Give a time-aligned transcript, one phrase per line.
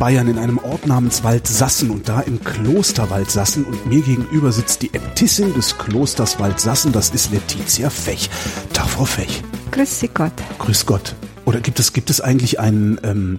[0.00, 4.82] Hock in einem Ort namens Waldsassen und da im Kloster Waldsassen und mir gegenüber sitzt
[4.82, 8.30] die Äbtissin des Klosters Waldsassen, das ist Letizia Fech.
[8.72, 9.42] Tag, Frau Fech.
[9.72, 10.32] Grüß Sie Gott.
[10.58, 11.14] Grüß Gott.
[11.44, 13.38] Oder gibt es, gibt es eigentlich einen, ähm,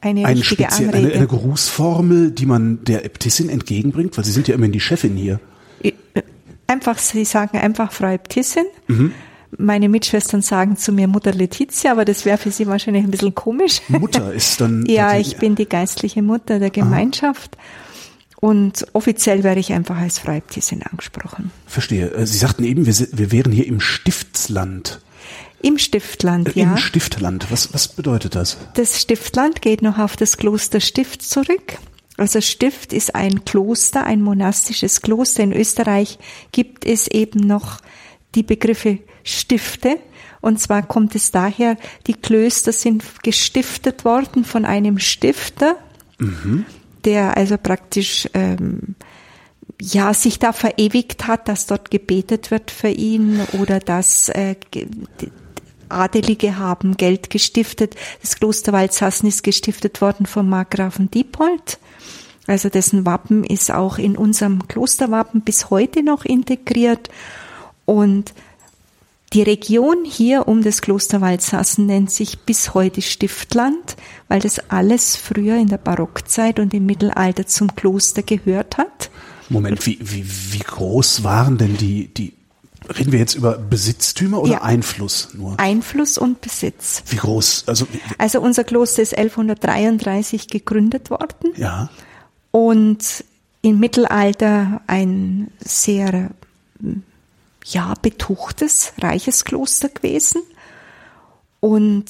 [0.00, 0.98] Eine eine, richtige spezie- Anrede.
[1.08, 4.16] eine, eine Grußformel, die man der Äbtissin entgegenbringt?
[4.16, 5.40] Weil Sie sind ja immerhin die Chefin hier.
[6.68, 8.64] Einfach, Sie sagen einfach Frau Äbtissin.
[8.88, 9.12] Mhm.
[9.56, 13.34] Meine Mitschwestern sagen zu mir Mutter Letizia, aber das wäre für Sie wahrscheinlich ein bisschen
[13.34, 13.80] komisch.
[13.88, 14.84] Mutter ist dann.
[14.88, 17.56] ja, ich bin die geistliche Mutter der Gemeinschaft.
[18.38, 21.50] Und offiziell werde ich einfach als Frau Äbtissin angesprochen.
[21.66, 22.12] Verstehe.
[22.12, 25.00] Äh, Sie sagten eben, wir, wir wären hier im Stiftsland.
[25.62, 26.72] Im Stiftland, Äh, ja.
[26.72, 27.50] Im Stiftland.
[27.50, 28.58] Was, was bedeutet das?
[28.74, 31.78] Das Stiftland geht noch auf das Kloster Stift zurück.
[32.18, 35.42] Also Stift ist ein Kloster, ein monastisches Kloster.
[35.42, 36.18] In Österreich
[36.52, 37.78] gibt es eben noch
[38.34, 39.98] die Begriffe Stifte.
[40.40, 45.76] Und zwar kommt es daher, die Klöster sind gestiftet worden von einem Stifter,
[47.04, 48.94] der also praktisch ähm,
[49.80, 54.54] ja sich da verewigt hat, dass dort gebetet wird für ihn oder dass äh,
[55.88, 57.96] Adelige haben Geld gestiftet.
[58.20, 61.78] Das Kloster Waldsassen ist gestiftet worden vom Markgrafen Diepold.
[62.46, 67.08] Also dessen Wappen ist auch in unserem Klosterwappen bis heute noch integriert.
[67.84, 68.34] Und
[69.32, 73.96] die Region hier um das Kloster Waldsassen nennt sich bis heute Stiftland,
[74.28, 79.10] weil das alles früher in der Barockzeit und im Mittelalter zum Kloster gehört hat.
[79.48, 82.32] Moment, wie, wie, wie groß waren denn die, die,
[82.96, 84.62] reden wir jetzt über Besitztümer oder Ja.
[84.62, 85.58] Einfluss nur?
[85.58, 87.02] Einfluss und Besitz.
[87.08, 91.90] Wie groß, also, wie- Also unser Kloster ist 1133 gegründet worden ja,
[92.52, 93.24] und
[93.62, 96.30] im Mittelalter ein sehr
[97.66, 100.42] ja betuchtes, reiches Kloster gewesen
[101.60, 102.06] und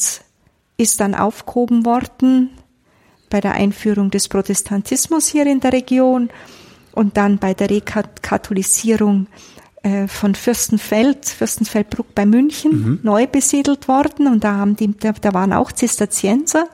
[0.77, 2.51] ist dann aufgehoben worden
[3.31, 6.31] bei der Einführung des Protestantismus hier in der Region
[6.93, 9.27] und dann bei der Rekatholisierung
[9.83, 15.33] äh, von Fürstenfeld, Fürstenfeldbruck bei München, neu besiedelt worden und da haben die, da, da
[15.33, 16.69] waren auch Zisterzienser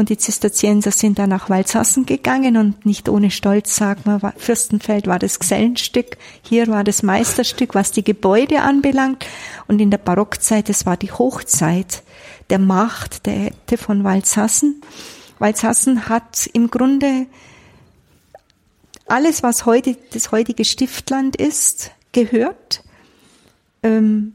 [0.00, 5.06] und die Zisterzienser sind dann nach Waldsassen gegangen und nicht ohne Stolz sagt man, Fürstenfeld
[5.06, 9.26] war das Gesellenstück, hier war das Meisterstück, was die Gebäude anbelangt
[9.68, 12.02] und in der Barockzeit, das war die Hochzeit
[12.48, 14.80] der Macht der Äbte von Waldsassen.
[15.38, 17.26] Waldsassen hat im Grunde
[19.06, 22.82] alles, was heute das heutige Stiftland ist, gehört.
[23.82, 24.34] Ähm,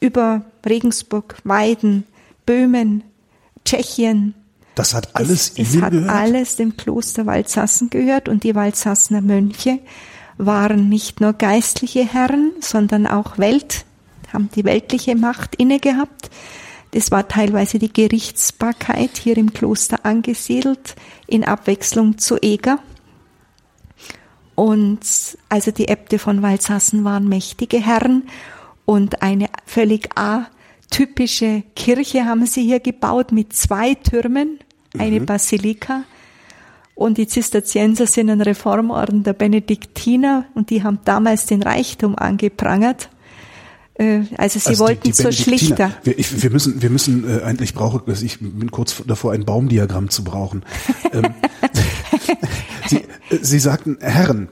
[0.00, 2.04] über Regensburg, Weiden,
[2.46, 3.04] Böhmen,
[3.64, 4.34] Tschechien.
[4.78, 6.10] Das hat alles es, es Ihnen hat gehört?
[6.10, 9.80] alles dem Kloster Waldsassen gehört und die Waldsassener Mönche
[10.38, 13.84] waren nicht nur geistliche Herren, sondern auch Welt,
[14.32, 16.30] haben die weltliche Macht inne gehabt.
[16.92, 20.94] Das war teilweise die Gerichtsbarkeit hier im Kloster angesiedelt,
[21.26, 22.78] in Abwechslung zu Eger.
[24.54, 25.00] Und
[25.48, 28.24] also die Äbte von Waldsassen waren mächtige Herren
[28.86, 34.58] und eine völlig atypische Kirche haben sie hier gebaut mit zwei Türmen,
[35.00, 36.04] eine Basilika.
[36.94, 43.08] Und die Zisterzienser sind ein Reformorden der Benediktiner und die haben damals den Reichtum angeprangert.
[43.94, 45.30] Äh, Also sie Also wollten die zur.
[45.30, 45.92] Schlichter.
[46.02, 49.32] Wir, ich, wir müssen, wir müssen, äh, ein- ich brauche, also ich bin kurz davor,
[49.32, 50.64] ein Baumdiagramm zu brauchen.
[51.12, 51.22] ähm,
[52.88, 53.02] Sie, äh,
[53.42, 54.48] Sie sagten Herren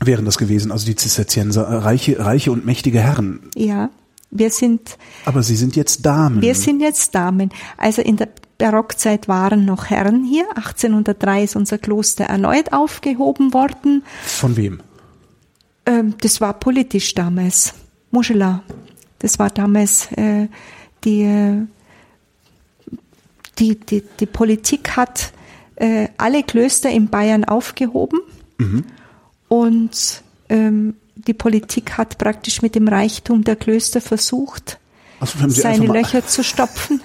[0.00, 3.40] wären das gewesen, also die Zisterzienser, äh, reiche, reiche und mächtige Herren.
[3.56, 3.90] Ja,
[4.30, 6.40] wir sind Aber Sie sind jetzt Damen.
[6.42, 7.50] Wir sind jetzt Damen.
[7.76, 8.28] Also in der
[8.58, 10.44] Barockzeit waren noch Herren hier.
[10.56, 14.02] 1803 ist unser Kloster erneut aufgehoben worden.
[14.22, 14.80] Von wem?
[15.86, 17.74] Ähm, das war politisch damals.
[18.10, 18.62] Muschela.
[19.20, 20.48] Das war damals äh,
[21.04, 21.66] die, äh,
[23.58, 25.32] die, die, die Politik hat
[25.76, 28.20] äh, alle Klöster in Bayern aufgehoben
[29.46, 34.78] und ähm, die Politik hat praktisch mit dem Reichtum der Klöster versucht,
[35.20, 37.00] Ach so, haben Sie seine Löcher zu stopfen,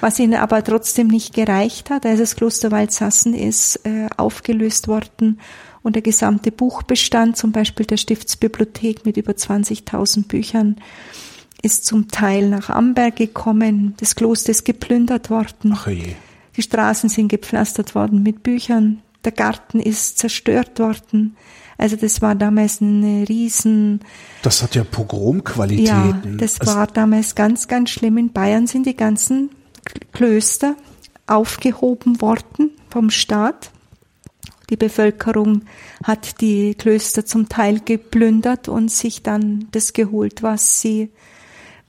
[0.00, 2.06] was ihnen aber trotzdem nicht gereicht hat.
[2.06, 5.40] Also das Kloster Waldsassen ist äh, aufgelöst worden
[5.82, 10.76] und der gesamte Buchbestand, zum Beispiel der Stiftsbibliothek mit über 20.000 Büchern,
[11.62, 13.94] ist zum Teil nach Amberg gekommen.
[13.98, 15.72] Das Kloster ist geplündert worden.
[15.74, 16.14] Ach je.
[16.56, 19.02] Die Straßen sind gepflastert worden mit Büchern.
[19.24, 21.36] Der Garten ist zerstört worden.
[21.78, 24.00] Also das war damals eine riesen
[24.42, 26.36] Das hat ja ja, Pogromqualitäten.
[26.38, 28.18] das Also- war damals ganz, ganz schlimm.
[28.18, 29.50] In Bayern sind die ganzen
[30.12, 30.76] Klöster
[31.26, 33.70] aufgehoben worden vom Staat.
[34.70, 35.62] Die Bevölkerung
[36.04, 41.10] hat die Klöster zum Teil geplündert und sich dann das geholt, was sie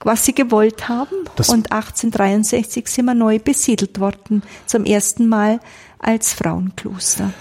[0.03, 1.15] was sie gewollt haben.
[1.35, 5.59] Das- und 1863 sind wir neu besiedelt worden, zum ersten Mal
[5.99, 7.33] als Frauenkloster.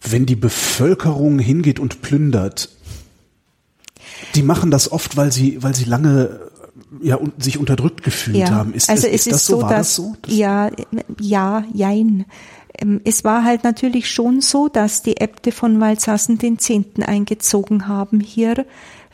[0.00, 2.70] Wenn die Bevölkerung hingeht und plündert,
[4.34, 6.49] die machen das oft, weil sie, weil sie lange
[7.00, 8.74] ja, un sich unterdrückt gefühlt haben.
[8.74, 10.16] Ist, also ist, ist das so, War dass, das so?
[10.22, 10.70] Das- ja,
[11.20, 12.24] ja, jein.
[12.78, 17.86] Ähm, Es war halt natürlich schon so, dass die Äbte von Walsassen den Zehnten eingezogen
[17.88, 18.64] haben hier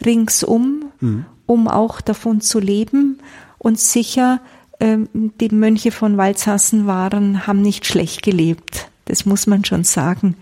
[0.04, 1.24] ringsum, Mhm.
[1.46, 3.18] um auch davon zu leben.
[3.58, 4.40] Und sicher,
[4.80, 5.08] ähm,
[5.40, 8.88] die Mönche von Walsassen waren, haben nicht schlecht gelebt.
[9.06, 10.36] Das muss man schon sagen.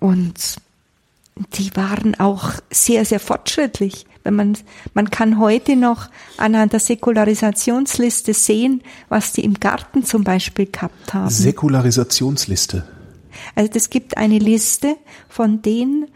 [0.00, 0.56] Und
[1.54, 4.06] die waren auch sehr, sehr fortschrittlich.
[4.28, 4.58] Wenn man,
[4.92, 11.14] man kann heute noch anhand der Säkularisationsliste sehen, was die im Garten zum Beispiel gehabt
[11.14, 11.30] haben.
[11.30, 12.84] Säkularisationsliste.
[13.54, 14.96] Also es gibt eine Liste
[15.30, 16.08] von den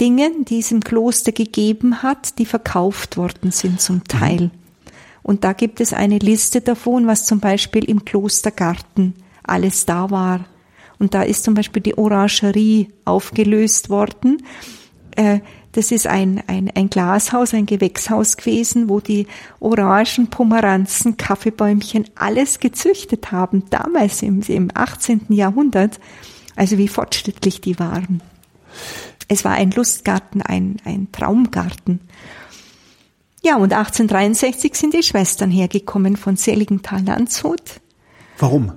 [0.00, 4.50] Dingen, die es im Kloster gegeben hat, die verkauft worden sind zum Teil.
[5.22, 9.12] Und da gibt es eine Liste davon, was zum Beispiel im Klostergarten
[9.42, 10.46] alles da war.
[10.98, 14.42] Und da ist zum Beispiel die Orangerie aufgelöst worden.
[15.16, 15.40] Äh,
[15.78, 19.28] Das ist ein, ein, ein Glashaus, ein Gewächshaus gewesen, wo die
[19.60, 25.26] Orangen, Pomeranzen, Kaffeebäumchen alles gezüchtet haben, damals im, im 18.
[25.28, 26.00] Jahrhundert.
[26.56, 28.22] Also wie fortschrittlich die waren.
[29.28, 32.00] Es war ein Lustgarten, ein, ein Traumgarten.
[33.44, 37.80] Ja, und 1863 sind die Schwestern hergekommen von Seligenthal-Landshut.
[38.38, 38.72] Warum?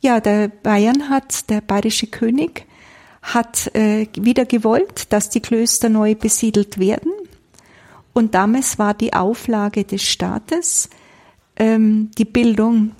[0.00, 2.64] Ja, der Bayern hat, der bayerische König,
[3.34, 7.12] hat äh, wieder gewollt, dass die Klöster neu besiedelt werden.
[8.12, 10.88] Und damals war die Auflage des Staates
[11.56, 12.92] ähm, die Bildung.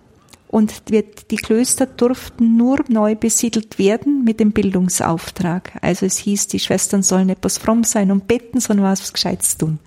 [0.49, 5.73] Und die Klöster durften nur neu besiedelt werden mit dem Bildungsauftrag.
[5.83, 9.79] Also es hieß, die Schwestern sollen etwas fromm sein und beten, sondern was Gescheites tun.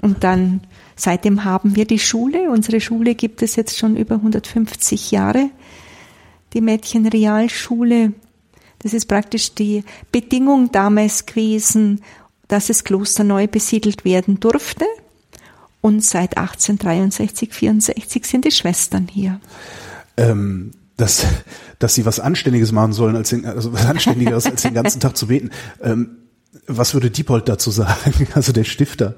[0.00, 0.62] Und dann,
[0.96, 2.50] seitdem haben wir die Schule.
[2.50, 5.50] Unsere Schule gibt es jetzt schon über 150 Jahre.
[6.54, 8.12] Die Mädchenrealschule.
[8.84, 9.82] Das ist praktisch die
[10.12, 12.02] Bedingung damals gewesen,
[12.48, 14.84] dass das Kloster neu besiedelt werden durfte.
[15.80, 19.40] Und seit 1863, 64 sind die Schwestern hier.
[20.16, 21.26] Ähm, dass,
[21.78, 25.16] dass sie was Anständiges machen sollen, als den, also was Anständigeres als den ganzen Tag
[25.16, 25.50] zu beten.
[25.82, 26.18] Ähm,
[26.66, 28.28] was würde Diepold dazu sagen?
[28.34, 29.16] Also der Stifter.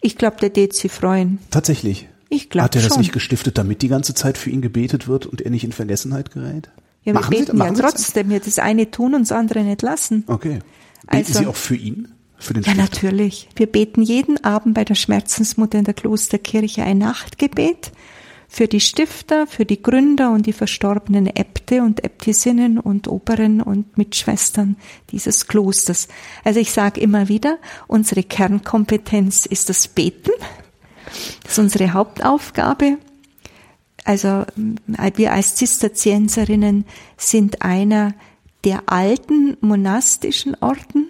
[0.00, 1.40] Ich glaube, der wird sich freuen.
[1.50, 2.08] Tatsächlich.
[2.28, 3.00] Ich glaub Hat er das schon.
[3.00, 6.30] nicht gestiftet, damit die ganze Zeit für ihn gebetet wird und er nicht in Vergessenheit
[6.30, 6.70] gerät?
[7.06, 7.92] Ja, wir Machen Sie- beten ja Sie das?
[7.94, 8.28] trotzdem.
[8.28, 10.24] Wir das eine tun und das andere nicht lassen.
[10.26, 10.58] Okay.
[11.08, 12.08] Beten Also- Sie auch für ihn?
[12.38, 12.82] Für den Ja, Stifter?
[13.06, 13.48] natürlich.
[13.56, 17.92] Wir beten jeden Abend bei der Schmerzensmutter in der Klosterkirche ein Nachtgebet
[18.48, 23.96] für die Stifter, für die Gründer und die verstorbenen Äbte und Äbtisinnen und Oberen und
[23.96, 24.76] Mitschwestern
[25.12, 26.08] dieses Klosters.
[26.44, 27.56] Also ich sage immer wieder,
[27.86, 30.30] unsere Kernkompetenz ist das Beten.
[31.42, 32.98] Das ist unsere Hauptaufgabe.
[34.06, 36.86] Also äh, wir als Zisterzienserinnen
[37.16, 38.14] sind einer
[38.64, 41.08] der alten monastischen Orden.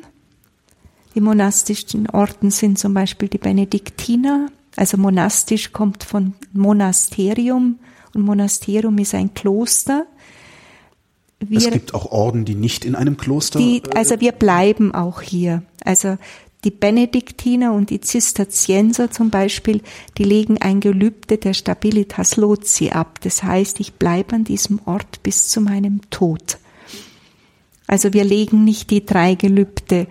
[1.14, 4.48] Die monastischen Orden sind zum Beispiel die Benediktiner.
[4.76, 7.78] Also monastisch kommt von Monasterium
[8.14, 10.06] und Monasterium ist ein Kloster.
[11.38, 13.58] Wir, es gibt auch Orden, die nicht in einem Kloster.
[13.58, 15.62] die, äh, also wir bleiben auch hier.
[15.84, 16.16] Also
[16.66, 19.82] die Benediktiner und die Zisterzienser zum Beispiel,
[20.18, 23.20] die legen ein Gelübde der Stabilitas Loci ab.
[23.22, 26.58] Das heißt, ich bleibe an diesem Ort bis zu meinem Tod.
[27.86, 30.08] Also wir legen nicht die drei Gelübde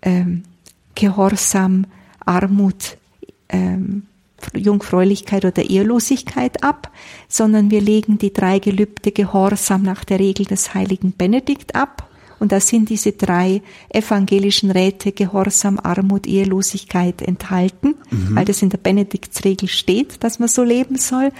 [0.00, 0.44] ähm,
[0.94, 1.84] Gehorsam,
[2.24, 2.96] Armut,
[3.50, 4.04] ähm,
[4.54, 6.90] Jungfräulichkeit oder Ehelosigkeit ab,
[7.28, 12.07] sondern wir legen die drei Gelübde Gehorsam nach der Regel des heiligen Benedikt ab.
[12.38, 18.78] Und da sind diese drei evangelischen Räte Gehorsam, Armut, Ehelosigkeit enthalten, weil das in der
[18.78, 21.32] Benediktsregel steht, dass man so leben soll.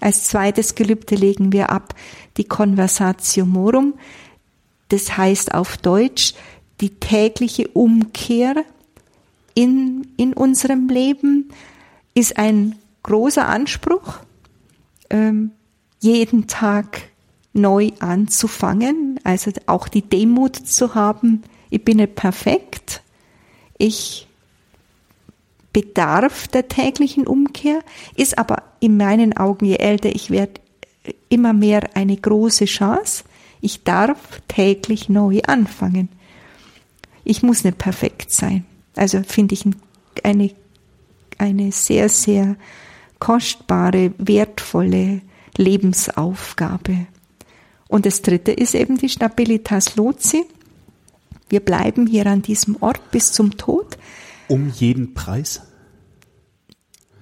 [0.00, 1.94] Als zweites Gelübde legen wir ab
[2.36, 3.94] die Conversatio Morum,
[4.88, 6.34] das heißt auf Deutsch
[6.80, 8.64] die tägliche Umkehr
[9.54, 11.48] in, in unserem Leben
[12.14, 14.18] ist ein großer Anspruch,
[15.08, 15.52] ähm,
[16.00, 17.02] jeden Tag
[17.56, 23.02] neu anzufangen, also auch die Demut zu haben, ich bin nicht perfekt,
[23.78, 24.26] ich
[25.72, 27.80] bedarf der täglichen Umkehr,
[28.14, 30.60] ist aber in meinen Augen, je älter ich werde,
[31.28, 33.24] immer mehr eine große Chance.
[33.60, 36.08] Ich darf täglich neu anfangen.
[37.24, 38.64] Ich muss nicht perfekt sein.
[38.94, 39.64] Also finde ich
[40.22, 40.50] eine,
[41.38, 42.56] eine sehr, sehr
[43.18, 45.20] kostbare, wertvolle
[45.56, 47.06] Lebensaufgabe.
[47.88, 50.44] Und das dritte ist eben die Stabilitas Loci.
[51.48, 53.96] Wir bleiben hier an diesem Ort bis zum Tod.
[54.48, 55.60] um jeden Preis?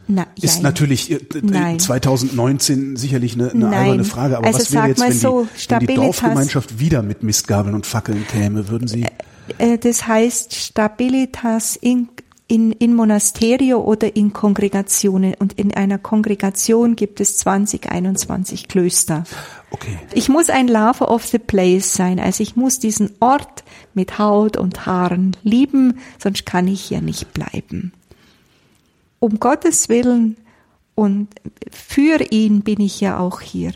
[0.06, 1.78] Na, ist natürlich äh, äh, Nein.
[1.78, 3.74] 2019 sicherlich eine, eine Nein.
[3.74, 7.22] alberne Frage, aber Also was wäre jetzt, wenn, so, die, wenn die Dorfgemeinschaft wieder mit
[7.22, 8.68] Mistgabeln und Fackeln käme?
[8.68, 9.06] Würden Sie,
[9.58, 12.08] Äh, Das heißt Stabilitas in,
[12.48, 15.34] in, in Monasterio oder in Kongregationen.
[15.38, 19.24] Und in einer Kongregation gibt es 20, 21 Klöster.
[19.74, 22.20] Okay, Ich muss ein Lover of the place sein.
[22.20, 27.32] Also ich muss diesen Ort mit Haut und Haaren lieben, sonst kann ich hier nicht
[27.34, 27.92] bleiben.
[29.18, 30.36] Um Gottes Willen
[30.94, 31.28] und
[31.70, 33.72] für ihn bin ich ja auch hier.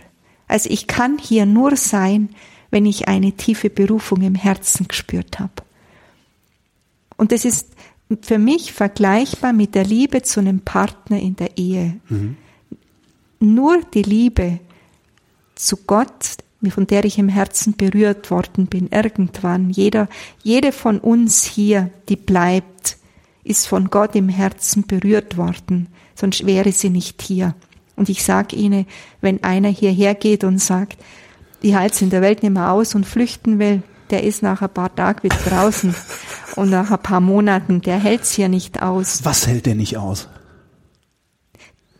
[0.47, 2.31] Also ich kann hier nur sein,
[2.71, 5.52] wenn ich eine tiefe Berufung im Herzen gespürt habe.
[7.17, 7.69] Und das ist
[8.23, 12.00] für mich vergleichbar mit der Liebe zu einem Partner in der Ehe.
[13.40, 14.61] Nur die Liebe
[15.59, 16.37] zu Gott,
[16.71, 19.71] von der ich im Herzen berührt worden bin, irgendwann.
[19.71, 20.09] Jeder,
[20.43, 22.97] jede von uns hier, die bleibt,
[23.45, 27.55] ist von Gott im Herzen berührt worden, sonst wäre sie nicht hier.
[27.97, 28.87] Und ich sage Ihnen,
[29.21, 30.99] wenn einer hierher geht und sagt,
[31.61, 34.62] ich halte es in der Welt nicht mehr aus und flüchten will, der ist nach
[34.62, 35.95] ein paar Tagen wieder draußen.
[36.57, 39.25] Und nach ein paar Monaten, der hält es hier nicht aus.
[39.25, 40.29] was hält der nicht aus?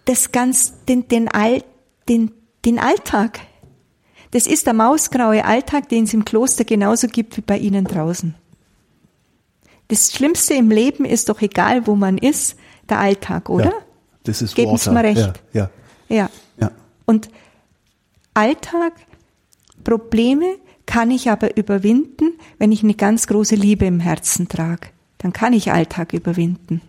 [0.09, 1.63] das ganz, den, den, All,
[2.09, 2.33] den,
[2.65, 3.41] den Alltag.
[4.31, 8.35] Das ist der mausgraue Alltag, den es im Kloster genauso gibt wie bei Ihnen draußen.
[9.89, 12.57] Das Schlimmste im Leben ist doch egal, wo man ist,
[12.89, 13.67] der Alltag, oder?
[13.67, 13.73] Ja,
[14.25, 15.19] das ist Geben Sie mir recht.
[15.19, 15.71] Ja, ja,
[16.09, 16.31] Ja.
[16.61, 16.71] ja.
[17.07, 17.31] Und
[18.35, 18.93] Alltag,
[19.83, 24.89] Probleme kann ich aber überwinden, wenn ich eine ganz große Liebe im Herzen trage.
[25.19, 26.83] Dann kann ich Alltag überwinden.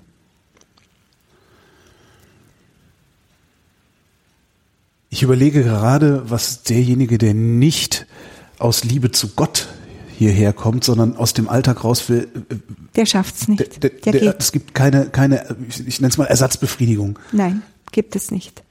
[5.10, 8.06] Ich überlege gerade, was derjenige, der nicht
[8.60, 9.68] aus Liebe zu Gott
[10.18, 12.56] hierher kommt, sondern aus dem Alltag raus will, äh,
[12.96, 13.60] Der schafft's nicht.
[13.60, 14.36] der, der, der der, geht.
[14.39, 17.18] es gibt keine, keine, ich, ich nenne es mal Ersatzbefriedigung.
[17.32, 18.62] Nein, gibt es nicht.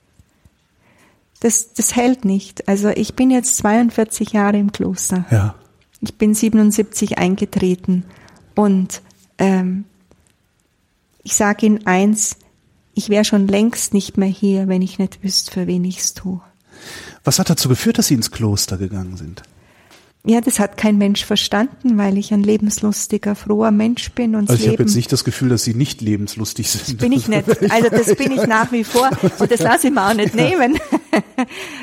[1.41, 2.69] Das, das hält nicht.
[2.69, 5.25] Also ich bin jetzt 42 Jahre im Kloster.
[5.31, 5.55] Ja.
[6.01, 8.05] Ich bin 77 eingetreten
[8.55, 9.03] und
[9.39, 9.85] ähm,
[11.23, 12.37] ich sage Ihnen eins,
[12.99, 16.41] ich wäre schon längst nicht mehr hier, wenn ich nicht wüsste, für wen ich's tue.
[17.25, 19.43] Was hat dazu geführt, dass Sie ins Kloster gegangen sind?
[20.25, 24.55] Ja, das hat kein Mensch verstanden, weil ich ein lebenslustiger, froher Mensch bin und Also
[24.55, 26.99] das ich habe jetzt nicht das Gefühl, dass Sie nicht lebenslustig sind.
[26.99, 27.49] bin ich nicht.
[27.71, 30.79] Also das bin ich nach wie vor und das lasse ich mir auch nicht nehmen.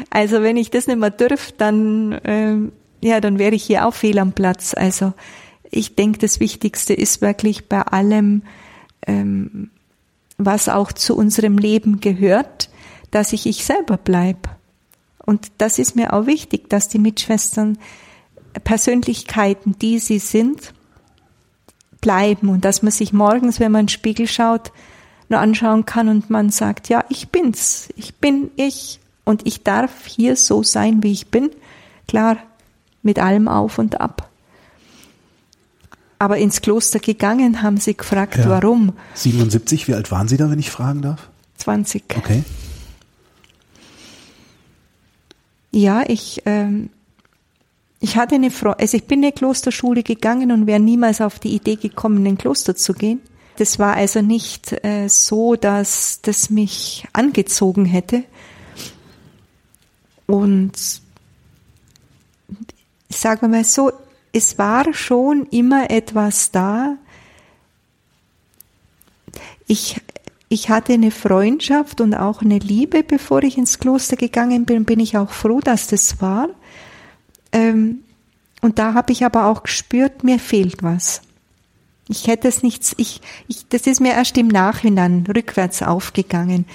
[0.10, 3.94] Also wenn ich das nicht mehr dürfte, dann ähm, ja, dann wäre ich hier auch
[3.94, 4.74] fehl am Platz.
[4.76, 5.14] Also
[5.72, 8.44] ich denke, das Wichtigste ist wirklich bei allem,
[9.06, 9.70] ähm,
[10.38, 12.70] was auch zu unserem Leben gehört,
[13.12, 14.50] dass ich ich selber bleib.
[15.26, 17.78] Und das ist mir auch wichtig, dass die Mitschwestern
[18.64, 20.74] Persönlichkeiten, die sie sind,
[22.02, 24.72] bleiben und dass man sich morgens, wenn man in den Spiegel schaut,
[25.28, 30.06] nur anschauen kann und man sagt, ja, ich bin's, ich bin ich und ich darf
[30.06, 31.50] hier so sein, wie ich bin.
[32.08, 32.38] Klar,
[33.02, 34.30] mit allem auf und ab.
[36.18, 38.50] Aber ins Kloster gegangen, haben sie gefragt, Ja.
[38.50, 38.94] warum?
[39.16, 41.30] 77, wie alt waren Sie da, wenn ich fragen darf?
[41.58, 42.04] 20.
[42.18, 42.44] Okay.
[45.72, 46.90] Ja, ich, ähm,
[48.00, 51.40] ich hatte eine Frau, also ich bin in eine Klosterschule gegangen und wäre niemals auf
[51.40, 53.20] die Idee gekommen, in ein Kloster zu gehen.
[53.58, 58.24] Das war also nicht äh, so, dass das mich angezogen hätte.
[60.28, 60.74] Und
[63.10, 63.92] ich sage mal so,
[64.36, 66.98] es war schon immer etwas da.
[69.66, 70.02] Ich,
[70.50, 75.00] ich hatte eine Freundschaft und auch eine Liebe, bevor ich ins Kloster gegangen bin, bin
[75.00, 76.50] ich auch froh, dass das war.
[77.54, 78.00] Ähm,
[78.60, 81.22] und da habe ich aber auch gespürt, mir fehlt was.
[82.10, 86.66] Ich hätte es nicht, ich, ich, das ist mir erst im Nachhinein rückwärts aufgegangen.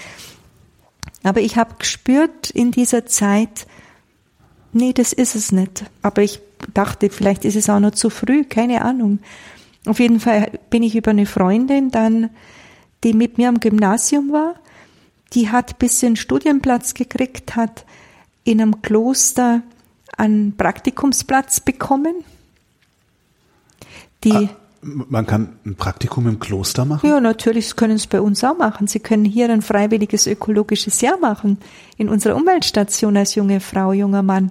[1.22, 3.66] Aber ich habe gespürt in dieser Zeit,
[4.72, 5.84] nee, das ist es nicht.
[6.02, 6.40] Aber ich
[6.74, 9.18] dachte, vielleicht ist es auch noch zu früh, keine Ahnung.
[9.86, 12.30] Auf jeden Fall bin ich über eine Freundin dann,
[13.02, 14.54] die mit mir am Gymnasium war,
[15.32, 17.86] die hat bisschen Studienplatz gekriegt, hat
[18.44, 19.62] in einem Kloster
[20.16, 22.24] einen Praktikumsplatz bekommen.
[24.24, 24.50] Die,
[24.82, 27.08] Man kann ein Praktikum im Kloster machen?
[27.08, 28.86] ja, natürlich können Sie bei uns auch machen.
[28.86, 31.58] Sie können hier ein freiwilliges ökologisches Jahr machen.
[31.96, 34.50] In unserer Umweltstation als junge Frau, junger Mann.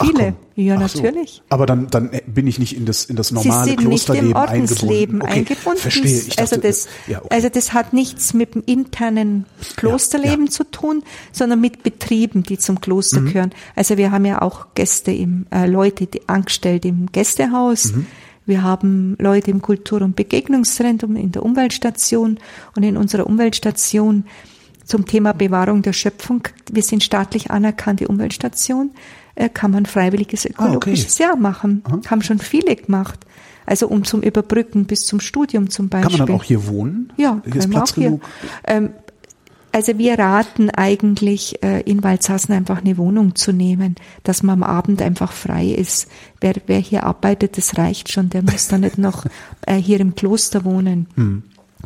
[0.00, 0.34] Viele.
[0.54, 0.98] Ja, Ach so.
[1.02, 1.42] natürlich.
[1.48, 4.30] Aber dann, dann bin ich nicht in das, in das normale Sie sind nicht Klosterleben
[4.30, 5.22] im Ordensleben eingebunden.
[5.22, 5.68] eingebunden.
[5.70, 6.18] Okay, verstehe.
[6.28, 7.28] Ich also, dachte, das, ja, okay.
[7.34, 10.50] also das hat nichts mit dem internen Klosterleben ja.
[10.50, 11.02] zu tun,
[11.32, 13.26] sondern mit Betrieben, die zum Kloster Mhm.
[13.26, 13.50] gehören.
[13.76, 17.92] Also wir haben ja auch Gäste im, äh, Leute die angestellt im Gästehaus.
[17.92, 18.06] Mhm.
[18.46, 22.38] Wir haben Leute im Kultur- und Begegnungszentrum, in der Umweltstation
[22.74, 24.24] und in unserer Umweltstation
[24.86, 26.42] zum Thema Bewahrung der Schöpfung.
[26.72, 28.90] Wir sind staatlich anerkannte Umweltstation,
[29.38, 31.30] äh, kann man freiwilliges ökologisches ah, okay.
[31.30, 31.82] Jahr machen.
[31.84, 32.00] Aha.
[32.10, 33.20] Haben schon viele gemacht.
[33.66, 36.10] Also um zum Überbrücken bis zum Studium zum Beispiel.
[36.10, 37.12] Kann man dann auch hier wohnen?
[37.16, 38.22] Ja, hier ist Platz genug.
[38.66, 38.74] Hier.
[38.74, 38.90] Ähm,
[39.70, 44.68] also wir raten eigentlich äh, in Walzhassen einfach eine Wohnung zu nehmen, dass man am
[44.68, 46.08] Abend einfach frei ist.
[46.40, 48.30] Wer, wer hier arbeitet, das reicht schon.
[48.30, 49.26] Der muss dann nicht noch
[49.66, 51.06] äh, hier im Kloster wohnen.
[51.14, 51.42] Hm.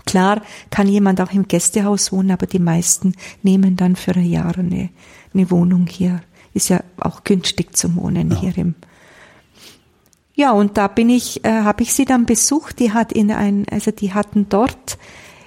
[0.06, 0.40] Klar
[0.70, 4.88] kann jemand auch im Gästehaus wohnen, aber die meisten nehmen dann für ein Jahr eine,
[5.34, 6.22] eine Wohnung hier.
[6.54, 8.40] Ist ja auch günstig zum Wohnen ja.
[8.40, 8.74] hier im.
[10.34, 12.78] Ja, und da bin ich, äh, habe ich sie dann besucht.
[12.78, 14.98] Die hat in ein, also die hatten dort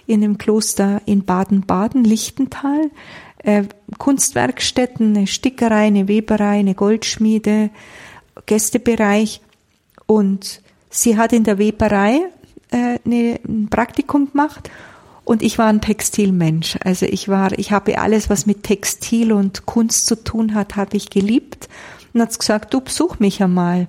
[0.06, 2.92] in dem Kloster in Baden-Baden, Lichtental,
[3.40, 3.64] äh,
[3.98, 7.72] Kunstwerkstätten, eine Stickerei, eine Weberei, eine Goldschmiede,
[8.46, 9.42] Gästebereich.
[10.06, 12.22] Und sie hat in der Weberei
[12.72, 14.70] äh, eine, ein Praktikum gemacht
[15.26, 16.78] und ich war ein Textilmensch.
[16.84, 20.96] Also ich war, ich habe alles, was mit Textil und Kunst zu tun hat, habe
[20.96, 21.68] ich geliebt.
[22.14, 23.88] Und hat gesagt, du besuch mich einmal.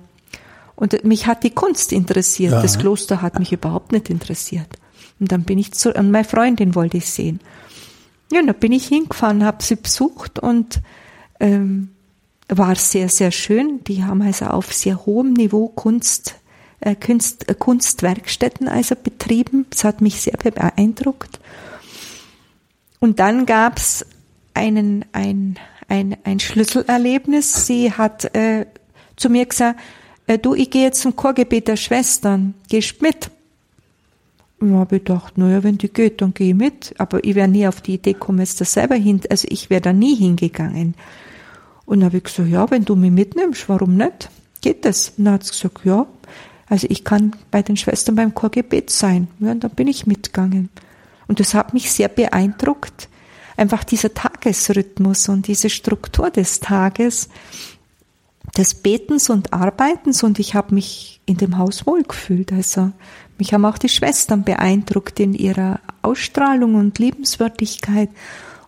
[0.75, 2.53] Und mich hat die Kunst interessiert.
[2.53, 2.61] Ja.
[2.61, 4.67] Das Kloster hat mich überhaupt nicht interessiert.
[5.19, 7.39] Und dann bin ich zu, und meine Freundin wollte ich sehen.
[8.31, 10.81] Ja, und da bin ich hingefahren, habe sie besucht und
[11.39, 11.89] ähm,
[12.49, 13.83] war sehr, sehr schön.
[13.85, 16.35] Die haben also auf sehr hohem Niveau Kunst,
[16.95, 19.65] Kunst, äh, Kunstwerkstätten also betrieben.
[19.69, 21.39] Das hat mich sehr beeindruckt.
[22.99, 24.05] Und dann gab's
[24.53, 25.57] einen, ein,
[25.87, 27.65] ein, ein Schlüsselerlebnis.
[27.65, 28.65] Sie hat äh,
[29.15, 29.79] zu mir gesagt,
[30.27, 33.31] äh, du, ich gehe jetzt zum Chorgebet der Schwestern, gehst mit?
[34.59, 36.95] Und habe ich gedacht, naja, wenn die geht, dann gehe ich mit.
[36.97, 39.81] Aber ich wäre nie auf die Idee gekommen, jetzt da selber hin, also ich wäre
[39.81, 40.95] da nie hingegangen.
[41.85, 44.29] Und habe ich gesagt, ja, wenn du mich mitnimmst, warum nicht?
[44.61, 45.13] Geht das?
[45.17, 46.07] Und dann hat sie gesagt, ja,
[46.69, 49.27] also ich kann bei den Schwestern beim Chorgebet sein.
[49.39, 50.69] Ja, und dann bin ich mitgegangen.
[51.27, 53.09] Und das hat mich sehr beeindruckt.
[53.55, 57.29] Einfach dieser Tagesrhythmus und diese Struktur des Tages,
[58.55, 62.51] des Betens und Arbeitens und ich habe mich in dem Haus wohlgefühlt.
[62.51, 62.91] Also
[63.37, 68.09] mich haben auch die Schwestern beeindruckt in ihrer Ausstrahlung und Liebenswürdigkeit.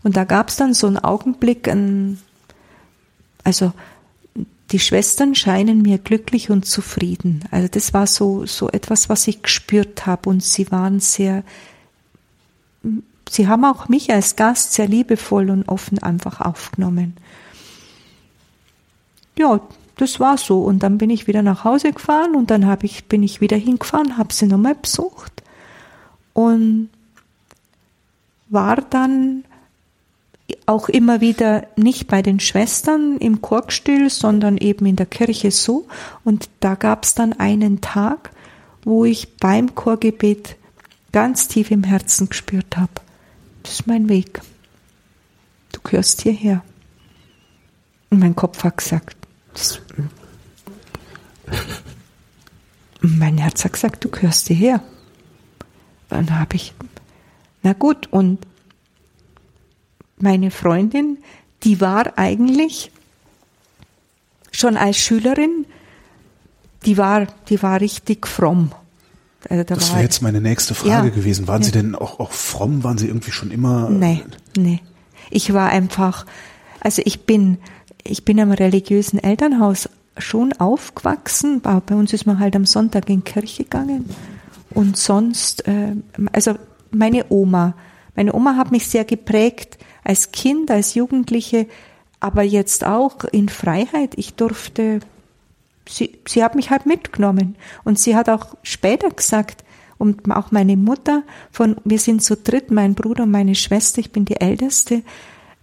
[0.04, 2.20] Und da gab es dann so einen Augenblick, ein,
[3.44, 3.74] also
[4.72, 7.44] die Schwestern scheinen mir glücklich und zufrieden.
[7.50, 10.30] Also das war so, so etwas, was ich gespürt habe.
[10.30, 11.44] Und sie waren sehr,
[13.30, 17.18] sie haben auch mich als Gast sehr liebevoll und offen einfach aufgenommen.
[19.38, 19.60] Ja,
[19.98, 20.62] das war so.
[20.62, 23.58] Und dann bin ich wieder nach Hause gefahren und dann hab ich, bin ich wieder
[23.58, 25.42] hingefahren, habe sie nochmal besucht
[26.34, 26.90] und
[28.50, 29.44] war dann
[30.70, 35.88] auch immer wieder nicht bei den Schwestern im Chorgestühl, sondern eben in der Kirche so.
[36.24, 38.30] Und da gab es dann einen Tag,
[38.84, 40.58] wo ich beim Chorgebet
[41.12, 42.92] ganz tief im Herzen gespürt habe,
[43.64, 44.42] das ist mein Weg.
[45.72, 46.64] Du gehörst hierher.
[48.12, 49.18] Und mein Kopf hat gesagt,
[49.56, 49.82] das,
[53.02, 54.84] mein Herz hat gesagt, du gehörst hierher.
[56.10, 56.76] Dann habe ich,
[57.64, 58.46] na gut, und
[60.22, 61.18] meine Freundin,
[61.64, 62.92] die war eigentlich
[64.52, 65.66] schon als Schülerin,
[66.86, 68.72] die war, die war richtig fromm.
[69.50, 71.48] Also da das wäre jetzt meine nächste Frage ja, gewesen.
[71.48, 71.66] Waren ja.
[71.68, 72.84] Sie denn auch, auch fromm?
[72.84, 73.90] Waren Sie irgendwie schon immer?
[73.90, 74.24] Nee,
[74.58, 74.82] nee.
[75.30, 76.26] Ich war einfach,
[76.82, 77.58] also ich bin,
[78.04, 81.62] ich bin am religiösen Elternhaus schon aufgewachsen.
[81.62, 84.10] Bei uns ist man halt am Sonntag in die Kirche gegangen.
[84.72, 85.96] Und sonst, äh,
[86.34, 86.56] also
[86.92, 87.76] meine Oma,
[88.16, 91.68] meine Oma hat mich sehr geprägt als Kind, als Jugendliche,
[92.20, 94.14] aber jetzt auch in Freiheit.
[94.18, 95.00] Ich durfte,
[95.88, 97.56] sie, sie hat mich halt mitgenommen.
[97.84, 99.64] Und sie hat auch später gesagt,
[99.98, 104.12] und auch meine Mutter, von, wir sind zu dritt, mein Bruder und meine Schwester, ich
[104.12, 105.04] bin die Älteste,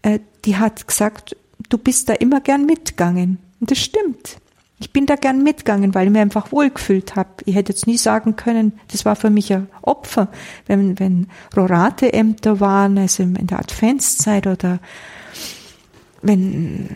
[0.02, 1.36] äh, die hat gesagt,
[1.70, 3.38] du bist da immer gern mitgegangen.
[3.60, 4.36] Und das stimmt.
[4.78, 7.30] Ich bin da gern mitgegangen, weil ich mir einfach wohlgefühlt habe.
[7.46, 10.28] Ich hätte jetzt nie sagen können, das war für mich ein Opfer,
[10.66, 14.80] wenn, wenn Rorate-Ämter waren, also in der Adventszeit oder
[16.20, 16.90] wenn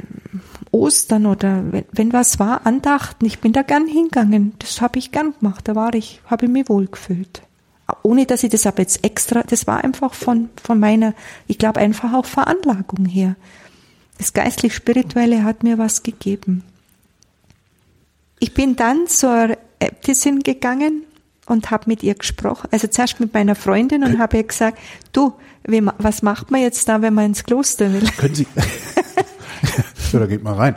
[0.73, 4.53] Ostern oder wenn, wenn was war, Andachten, ich bin da gern hingegangen.
[4.59, 7.43] Das habe ich gern gemacht, da war ich, habe ich mich wohlgefühlt.
[8.03, 11.15] Ohne dass ich das aber jetzt extra, das war einfach von, von meiner,
[11.47, 13.37] ich glaube einfach auch Veranlagung her.
[14.19, 16.63] Das geistlich-spirituelle hat mir was gegeben.
[18.41, 21.05] Ich bin dann zur Äbtissin gegangen
[21.47, 22.69] und habe mit ihr gesprochen.
[22.73, 24.79] Also zuerst mit meiner Freundin und habe ihr gesagt,
[25.13, 25.35] du,
[25.67, 28.09] wie, was macht man jetzt da, wenn man ins Kloster will?
[28.17, 28.47] Können Sie,
[30.13, 30.77] da geht mal rein.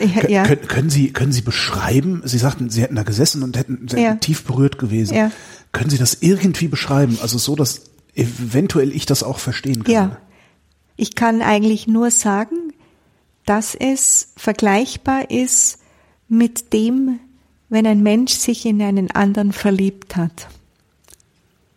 [0.00, 0.42] Ja, ja.
[0.44, 4.16] Können, können, Sie, können Sie beschreiben, Sie sagten, Sie hätten da gesessen und hätten, ja.
[4.16, 5.32] tief berührt gewesen.
[5.70, 7.18] Können Sie das irgendwie beschreiben?
[7.22, 7.82] Also so, dass
[8.14, 9.94] eventuell ich das auch verstehen kann.
[9.94, 10.16] Ja.
[10.96, 12.72] Ich kann eigentlich nur sagen,
[13.44, 15.78] dass es vergleichbar ist
[16.28, 17.20] mit dem,
[17.68, 20.48] wenn ein Mensch sich in einen anderen verliebt hat.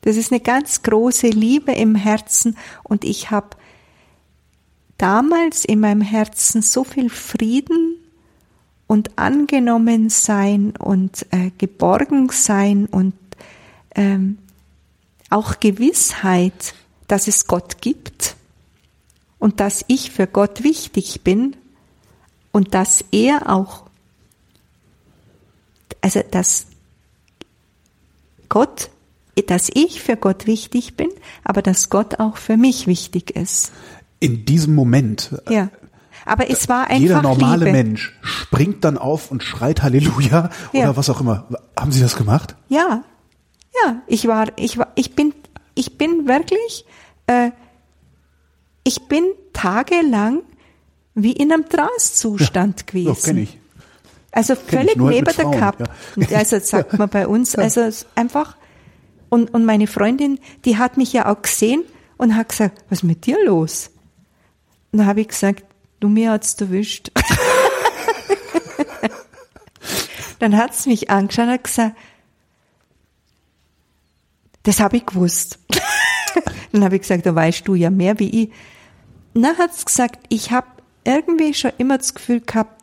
[0.02, 3.50] Das ist eine ganz große Liebe im Herzen und ich habe
[4.98, 7.96] damals in meinem Herzen so viel Frieden
[8.88, 13.14] und angenommen sein und äh, geborgen sein und
[13.96, 14.38] ähm,
[15.30, 16.74] auch Gewissheit,
[17.08, 18.36] dass es Gott gibt
[19.38, 21.56] und dass ich für Gott wichtig bin
[22.52, 23.89] und dass er auch,
[26.02, 26.68] also dass
[28.50, 28.90] Gott,
[29.48, 31.10] dass ich für Gott wichtig bin,
[31.44, 33.72] aber dass Gott auch für mich wichtig ist.
[34.20, 35.36] In diesem Moment.
[35.50, 35.70] Ja.
[36.26, 37.78] Aber es war einfach Jeder normale Liebe.
[37.78, 40.82] Mensch springt dann auf und schreit Halleluja Ja.
[40.84, 41.48] oder was auch immer.
[41.80, 42.56] Haben Sie das gemacht?
[42.68, 43.04] Ja,
[43.86, 45.34] ja, ich war, ich war, ich bin,
[45.76, 46.86] ich bin wirklich,
[47.28, 47.52] äh,
[48.84, 50.42] ich bin tagelang
[51.14, 53.24] wie in einem Transzustand Ja, gewesen.
[53.24, 53.59] kenn ich.
[54.32, 55.74] Also völlig neben der Frauen,
[56.18, 56.38] ja.
[56.38, 58.58] Also sagt man bei uns, also einfach,
[59.30, 61.84] und, und meine Freundin, die hat mich ja auch gesehen
[62.18, 63.92] und hat gesagt, was ist mit dir los?
[64.92, 65.64] Und dann habe ich gesagt,
[66.00, 67.12] du mir hat's erwischt.
[70.40, 71.96] dann hat's mich angeschaut und hat gesagt,
[74.64, 75.60] das habe ich gewusst.
[76.72, 78.52] dann habe ich gesagt, da weißt du ja mehr wie ich.
[79.34, 80.68] Und dann hat's gesagt, ich habe
[81.04, 82.79] irgendwie schon immer das Gefühl gehabt,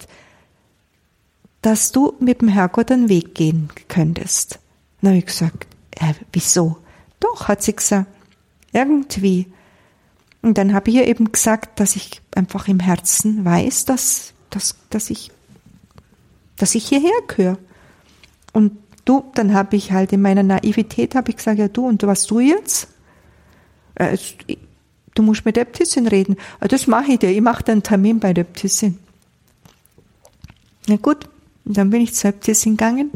[1.66, 4.60] dass du mit dem Herrgott einen Weg gehen könntest.
[5.04, 5.66] Habe ich gesagt,
[5.98, 6.76] äh, wieso?
[7.18, 8.06] Doch, hat sie gesagt,
[8.72, 9.46] irgendwie.
[10.42, 14.76] Und dann habe ich ihr eben gesagt, dass ich einfach im Herzen weiß, dass, dass,
[14.90, 15.32] dass ich,
[16.56, 17.58] dass ich hierher gehöre.
[18.52, 22.00] Und du, dann habe ich halt in meiner Naivität habe ich gesagt, ja du, und
[22.04, 22.86] was du jetzt?
[23.96, 24.16] Äh,
[25.16, 26.36] du musst mit der Äbtissin reden.
[26.60, 27.30] "Ah, Das mache ich dir.
[27.30, 29.00] Ich mache dir einen Termin bei der Äbtissin.
[30.86, 31.28] Na gut,
[31.66, 33.10] und dann bin ich zur Äbtissin gegangen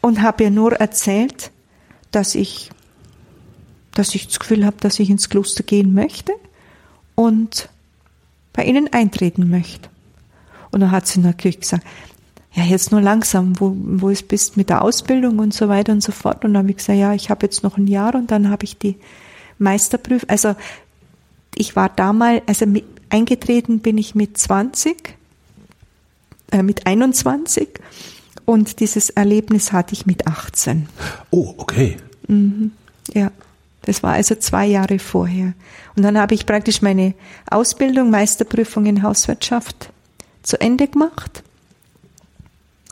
[0.00, 1.50] und habe ihr nur erzählt,
[2.10, 2.70] dass ich,
[3.94, 6.32] dass ich das Gefühl habe, dass ich ins Kloster gehen möchte
[7.14, 7.68] und
[8.52, 9.88] bei ihnen eintreten möchte.
[10.70, 11.86] Und dann hat sie natürlich gesagt,
[12.54, 16.02] ja, jetzt nur langsam, wo, wo es bist mit der Ausbildung und so weiter und
[16.02, 16.44] so fort.
[16.44, 18.64] Und dann habe ich gesagt, ja, ich habe jetzt noch ein Jahr und dann habe
[18.64, 18.96] ich die
[19.58, 20.28] Meisterprüfung.
[20.28, 20.54] Also
[21.54, 25.16] ich war damals, also mit, eingetreten bin ich mit 20,
[26.52, 27.68] äh, mit 21
[28.44, 30.88] und dieses Erlebnis hatte ich mit 18.
[31.30, 31.96] Oh, okay.
[33.12, 33.32] Ja,
[33.82, 35.54] das war also zwei Jahre vorher.
[35.96, 37.14] Und dann habe ich praktisch meine
[37.50, 39.90] Ausbildung, Meisterprüfung in Hauswirtschaft
[40.42, 41.42] zu Ende gemacht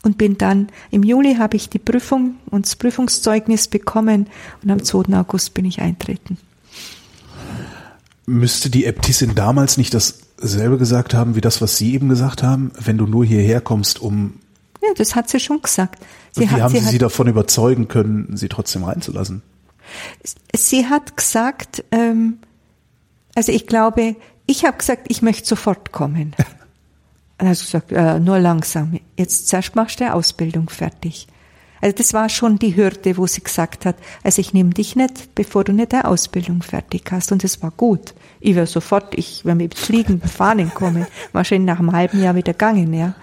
[0.03, 4.27] und bin dann im Juli habe ich die Prüfung und das Prüfungszeugnis bekommen
[4.62, 5.14] und am 2.
[5.14, 6.38] August bin ich eintreten.
[8.27, 9.94] Müsste die Äbtissin damals nicht
[10.40, 14.00] dasselbe gesagt haben, wie das, was Sie eben gesagt haben, wenn du nur hierher kommst,
[14.00, 14.40] um
[14.83, 16.03] Ja, das hat sie schon gesagt.
[16.33, 19.42] Sie wie hat, haben sie Sie sie davon überzeugen können, sie trotzdem reinzulassen?
[20.55, 22.38] sie hat gesagt, ähm,
[23.35, 26.35] also ich glaube, ich habe gesagt, ich möchte sofort kommen.
[27.38, 29.00] Und er hat gesagt, äh, nur langsam.
[29.16, 31.26] Jetzt zuerst machst du die Ausbildung fertig.
[31.81, 35.35] Also das war schon die Hürde, wo sie gesagt hat, also ich nehme dich nicht,
[35.35, 37.33] bevor du nicht die Ausbildung fertig hast.
[37.33, 38.14] Und das war gut.
[38.40, 42.53] Ich wäre sofort, ich wäre mit Fliegen fahren kommen, wahrscheinlich nach einem halben Jahr wieder
[42.53, 43.14] gegangen, ja.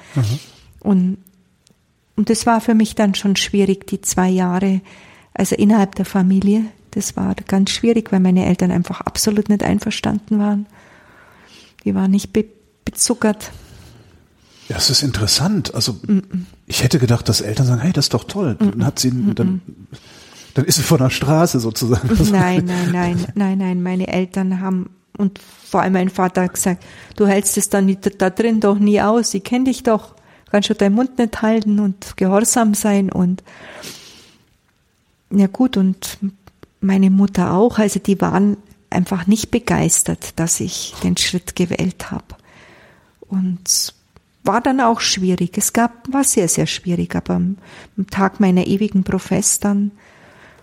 [0.79, 1.17] Und,
[2.15, 4.81] und das war für mich dann schon schwierig, die zwei Jahre,
[5.33, 6.65] also innerhalb der Familie.
[6.91, 10.65] Das war ganz schwierig, weil meine Eltern einfach absolut nicht einverstanden waren.
[11.83, 12.45] Die waren nicht be
[12.85, 13.51] bezuckert.
[14.69, 15.75] Ja, es ist interessant.
[15.75, 15.99] Also
[16.65, 18.55] ich hätte gedacht, dass Eltern sagen, hey, das ist doch toll.
[18.59, 19.61] Dann hat sie, dann,
[20.53, 22.09] dann ist sie von der Straße sozusagen.
[22.31, 23.83] Nein, nein, nein, nein, nein.
[23.83, 26.83] Meine Eltern haben und vor allem mein Vater hat gesagt,
[27.15, 29.33] du hältst es da, nicht, da drin doch nie aus.
[29.33, 30.15] Ich kenne dich doch.
[30.49, 33.43] Kannst du deinen Mund nicht halten und gehorsam sein und
[35.29, 36.19] ja gut und
[36.79, 37.79] meine Mutter auch.
[37.79, 38.57] Also die waren
[38.89, 42.35] einfach nicht begeistert, dass ich den Schritt gewählt habe.
[43.19, 43.93] Und
[44.43, 45.57] war dann auch schwierig.
[45.57, 47.13] Es gab, war sehr, sehr schwierig.
[47.15, 47.57] Aber am,
[47.97, 49.91] am Tag meiner ewigen Profess dann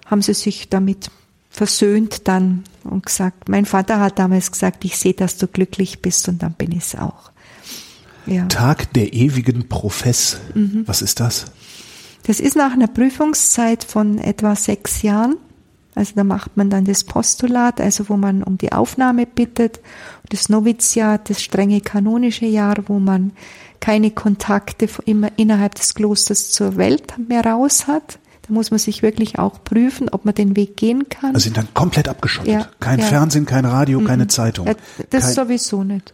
[0.07, 1.11] haben sie sich damit
[1.55, 6.29] versöhnt dann und gesagt, mein Vater hat damals gesagt, ich sehe, dass du glücklich bist
[6.29, 7.31] und dann bin ich es auch.
[8.27, 8.47] Ja.
[8.47, 10.39] Tag der ewigen Profess.
[10.55, 10.83] Mhm.
[10.87, 11.45] Was ist das?
[12.27, 15.37] Das ist nach einer Prüfungszeit von etwa sechs Jahren.
[15.95, 19.81] Also da macht man dann das Postulat, also wo man um die Aufnahme bittet.
[20.31, 23.33] Das Noviziat, das strenge kanonische Jahr, wo man
[23.79, 28.19] keine Kontakte immer innerhalb des Klosters zur Welt mehr raus hat.
[28.47, 31.35] Da muss man sich wirklich auch prüfen, ob man den Weg gehen kann.
[31.35, 32.53] Also sind dann komplett abgeschottet.
[32.53, 33.07] Ja, kein ja.
[33.07, 34.05] Fernsehen, kein Radio, Mhm.
[34.07, 34.67] keine Zeitung.
[34.67, 34.75] Ja,
[35.11, 36.13] das kein, sowieso nicht.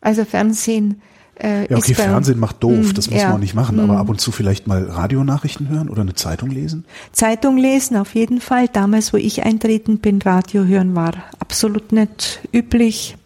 [0.00, 1.02] Also Fernsehen
[1.42, 3.96] äh, ja, okay, Fernsehen macht doof, Mm, das muss man auch nicht machen, aber mm.
[3.96, 6.84] ab und zu vielleicht mal Radionachrichten hören oder eine Zeitung lesen?
[7.12, 8.68] Zeitung lesen auf jeden Fall.
[8.68, 13.16] Damals, wo ich eintreten bin, Radio hören war absolut nicht üblich.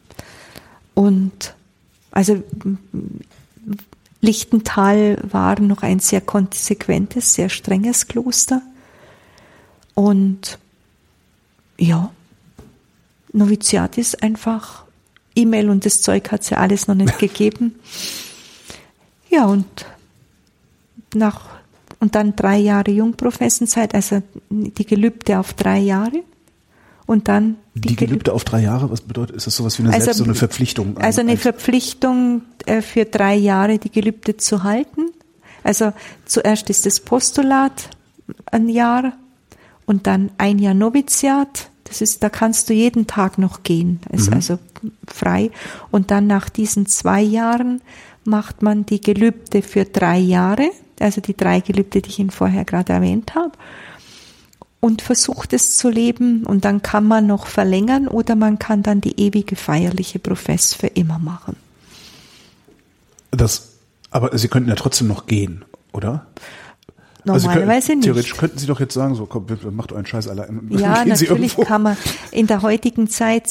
[0.95, 1.55] Und
[2.13, 2.43] also
[4.21, 8.63] Lichtental war noch ein sehr konsequentes, sehr strenges Kloster.
[9.95, 10.59] Und
[11.79, 12.11] ja,
[13.33, 14.85] Noviziat ist einfach
[15.35, 17.75] E-Mail und das Zeug hat es ja alles noch nicht gegeben.
[19.31, 19.87] Ja, und
[21.15, 21.57] nach
[21.99, 26.23] und dann drei Jahre Jungprofessenzeit, also die Gelübde auf drei Jahre
[27.07, 30.05] und dann Die, Gelübde auf drei Jahre, was bedeutet, ist das sowas wie eine, Also-
[30.07, 30.97] selbst so eine Verpflichtung?
[30.99, 35.07] Also eine Ein- Verpflichtung äh, für drei Jahre die Gelübde zu halten.
[35.63, 35.93] Also
[36.25, 37.91] zuerst ist das Postulat
[38.51, 39.13] ein Jahr
[39.85, 41.71] und dann ein Jahr Noviziat.
[41.85, 44.01] Das ist, da kannst du jeden Tag noch gehen.
[44.11, 44.59] Ist also
[45.07, 45.51] frei.
[45.93, 47.81] Und dann nach diesen zwei Jahren
[48.25, 50.71] macht man die Gelübde für drei Jahre.
[50.99, 53.53] Also die drei Gelübde, die ich Ihnen vorher gerade erwähnt habe
[54.87, 59.01] und versucht es zu leben und dann kann man noch verlängern oder man kann dann
[59.01, 61.57] die ewige feierliche Profess für immer machen.
[63.33, 63.73] das,
[64.11, 66.27] aber Sie könnten ja trotzdem noch gehen, oder?
[67.29, 68.05] Also Normalerweise könnten, nicht.
[68.05, 70.69] Theoretisch könnten Sie doch jetzt sagen, so, komm, macht euren Scheiß allein.
[70.71, 71.97] Ja, natürlich kann man.
[72.31, 73.51] In der heutigen Zeit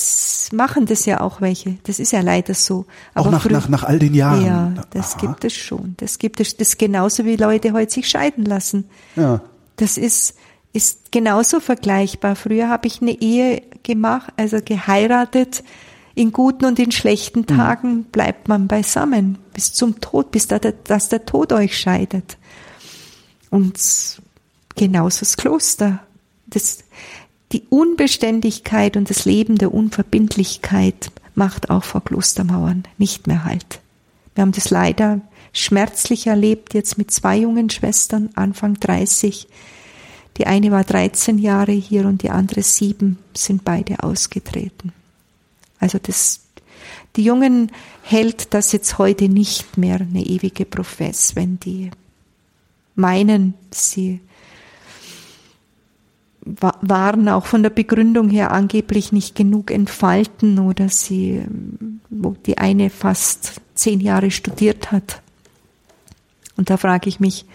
[0.54, 1.76] machen das ja auch welche.
[1.84, 2.86] Das ist ja leider so.
[3.14, 4.46] Auch nach, früh- nach, nach all den Jahren.
[4.46, 5.22] Ja, das Aha.
[5.28, 5.96] gibt es schon.
[5.98, 6.56] Das gibt es.
[6.56, 8.86] Das genauso wie Leute heute sich scheiden lassen.
[9.18, 9.42] Ja.
[9.76, 10.36] Das ist,
[10.76, 12.36] ist genauso vergleichbar.
[12.36, 15.64] Früher habe ich eine Ehe gemacht, also geheiratet.
[16.16, 17.48] In guten und in schlechten Mhm.
[17.48, 22.38] Tagen bleibt man beisammen bis zum Tod, bis da, der- dass der Tod euch scheidet.
[23.50, 23.78] Und
[24.76, 26.00] genauso das Kloster.
[26.48, 26.80] Das,
[27.52, 33.80] die Unbeständigkeit und das Leben der Unverbindlichkeit macht auch vor Klostermauern nicht mehr Halt.
[34.36, 35.22] Wir haben das leider
[35.54, 39.48] schmerzlich erlebt, jetzt mit zwei jungen Schwestern, Anfang 30.
[40.38, 44.92] Die eine war 13 Jahre hier und die andere sieben, sind beide ausgetreten.
[45.80, 46.42] Also das,
[47.16, 47.72] die Jungen
[48.04, 51.92] hält das jetzt heute nicht mehr eine ewige Profess, wenn die
[52.96, 54.20] meinen, sie
[56.42, 61.44] wa- waren auch von der Begründung her angeblich nicht genug entfalten oder sie,
[62.10, 65.22] wo die eine fast zehn Jahre studiert hat.
[66.58, 67.46] Und da frage ich mich,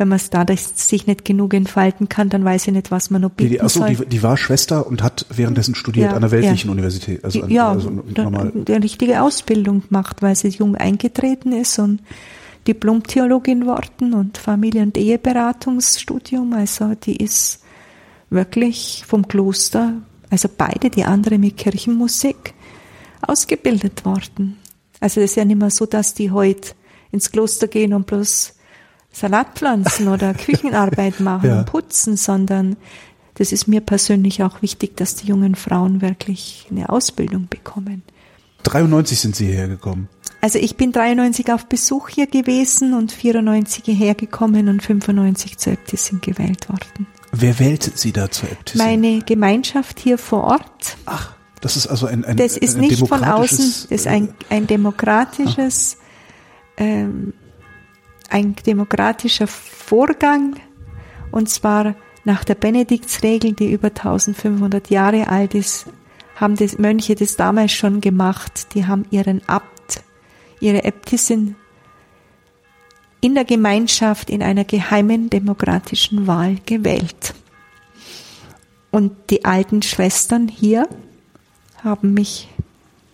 [0.00, 3.20] wenn man es da sich nicht genug entfalten kann, dann weiß ich nicht, was man
[3.20, 3.96] noch Die, bieten die, achso, soll.
[3.96, 6.72] die, die war Schwester und hat währenddessen studiert Ja, an der weltlichen ja.
[6.72, 7.22] Universität.
[7.22, 8.50] Also, an, ja, also normal.
[8.54, 12.00] der richtige Ausbildung gemacht, weil sie jung eingetreten ist und
[12.66, 16.54] Diplom-Theologin worden und Familie- und Eheberatungsstudium.
[16.54, 17.60] Also die ist
[18.30, 19.92] wirklich vom Kloster,
[20.30, 22.54] also beide, die andere mit Kirchenmusik,
[23.20, 24.56] ausgebildet worden.
[24.98, 26.70] Also das ist ja nicht mehr so, dass die heute
[27.12, 28.54] ins Kloster gehen und bloß
[29.12, 31.62] Salat pflanzen oder Küchenarbeit machen Ja.
[31.64, 32.76] putzen, sondern
[33.34, 38.02] das ist mir persönlich auch wichtig, dass die jungen Frauen wirklich eine Ausbildung bekommen.
[38.64, 40.08] 93 sind Sie hierher gekommen.
[40.42, 45.74] Also ich bin 93 auf Besuch hier gewesen und 94 hierher gekommen und 95 zur
[45.74, 47.06] Äbtissin gewählt worden.
[47.32, 48.78] Wer wählt Sie da zur Äbtissin?
[48.86, 53.06] Meine Gemeinschaft hier vor Ort, Ach, das ist also ein, ein das ist ein nicht
[53.06, 55.98] von außen, das ist ein, ein demokratisches,
[56.78, 57.34] ähm,
[58.30, 60.56] ein demokratischer Vorgang
[61.30, 65.86] und zwar nach der Benediktsregel, die über 1500 Jahre alt ist,
[66.36, 68.74] haben die Mönche das damals schon gemacht.
[68.74, 70.02] Die haben ihren Abt,
[70.60, 71.56] ihre Äbtissin
[73.20, 77.34] in der Gemeinschaft in einer geheimen demokratischen Wahl gewählt.
[78.90, 80.88] Und die alten Schwestern hier
[81.82, 82.48] haben mich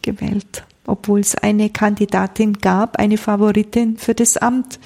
[0.02, 4.78] gewählt, obwohl es eine Kandidatin gab, eine Favoritin für das Amt.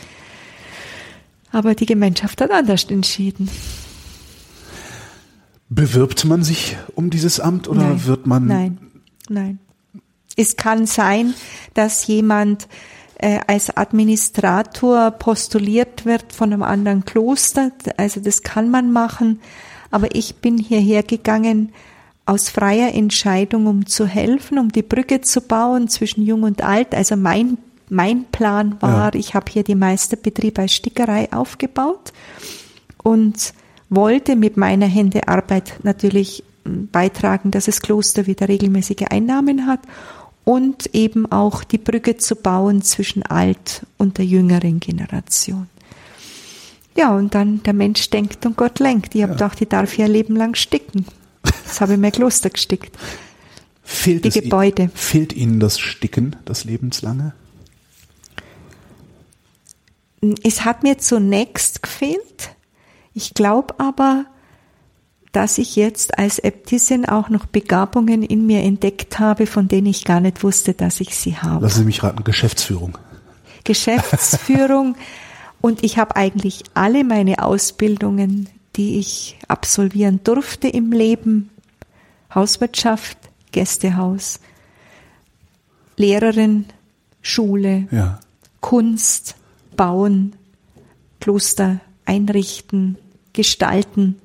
[1.53, 3.49] Aber die Gemeinschaft hat anders entschieden.
[5.69, 8.79] Bewirbt man sich um dieses Amt oder nein, wird man Nein,
[9.29, 9.59] nein.
[10.37, 11.35] Es kann sein,
[11.75, 12.69] dass jemand
[13.19, 17.71] äh, als Administrator postuliert wird von einem anderen Kloster.
[17.97, 19.41] Also das kann man machen.
[19.91, 21.73] Aber ich bin hierher gegangen
[22.27, 26.95] aus freier Entscheidung, um zu helfen, um die Brücke zu bauen zwischen Jung und Alt.
[26.95, 27.59] Also mein,
[27.91, 29.19] mein Plan war, Ja.
[29.21, 32.13] ich habe hier die Meisterbetrieb als Stickerei aufgebaut
[33.03, 33.53] und
[33.89, 39.81] wollte mit meiner Händearbeit natürlich m, beitragen, dass das Kloster wieder regelmäßige Einnahmen hat
[40.45, 45.69] und eben auch die Brücke zu bauen zwischen alt und der jüngeren Generation.
[46.97, 49.15] Ja, und dann der Mensch denkt und Gott lenkt.
[49.15, 51.07] Ich habe gedacht, ich darf ja Leben lang sticken.
[51.65, 52.97] Das habe ich mir Kloster gestickt.
[53.83, 54.91] Fehlt, Die Gebäude.
[54.95, 57.33] fehlt Ihnen das Sticken, das Lebenslange?
[60.43, 62.51] Es hat mir zunächst gefehlt.
[63.15, 64.27] Ich glaube aber,
[65.33, 70.05] dass ich jetzt als Äbtissin auch noch Begabungen in mir entdeckt habe, von denen ich
[70.05, 71.65] gar nicht wusste, dass ich sie habe.
[71.65, 72.99] Lassen Sie mich raten, Geschäftsführung.
[73.65, 74.97] Geschäftsführung
[75.61, 81.51] und ich habe eigentlich alle meine Ausbildungen, die ich absolvieren durfte im Leben,
[82.35, 83.19] Hauswirtschaft,
[83.53, 84.41] Gästehaus,
[85.97, 86.67] Lehrerin,
[87.23, 88.21] Schule, Ja.
[88.61, 89.37] Kunst,
[89.81, 90.37] Bauen,
[91.21, 92.99] Kloster einrichten,
[93.33, 94.21] gestalten.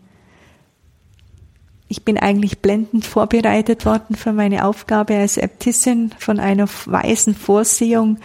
[1.88, 8.20] Ich bin eigentlich blendend vorbereitet worden für meine Aufgabe als Äbtissin von einer weisen Vorsehung,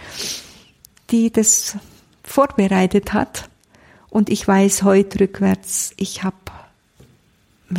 [1.09, 1.77] die das
[2.21, 3.49] vorbereitet hat.
[4.09, 6.35] Und ich weiß heute rückwärts, ich habe,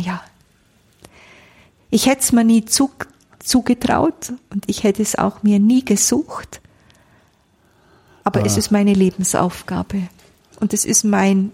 [0.01, 0.23] ja,
[1.91, 2.89] ich hätte es mir nie zu,
[3.37, 6.62] zugetraut und ich hätte es auch mir nie gesucht.
[8.23, 8.59] Aber es Ah.
[8.59, 10.03] ist meine Lebensaufgabe.
[10.59, 11.51] Und es ist mein,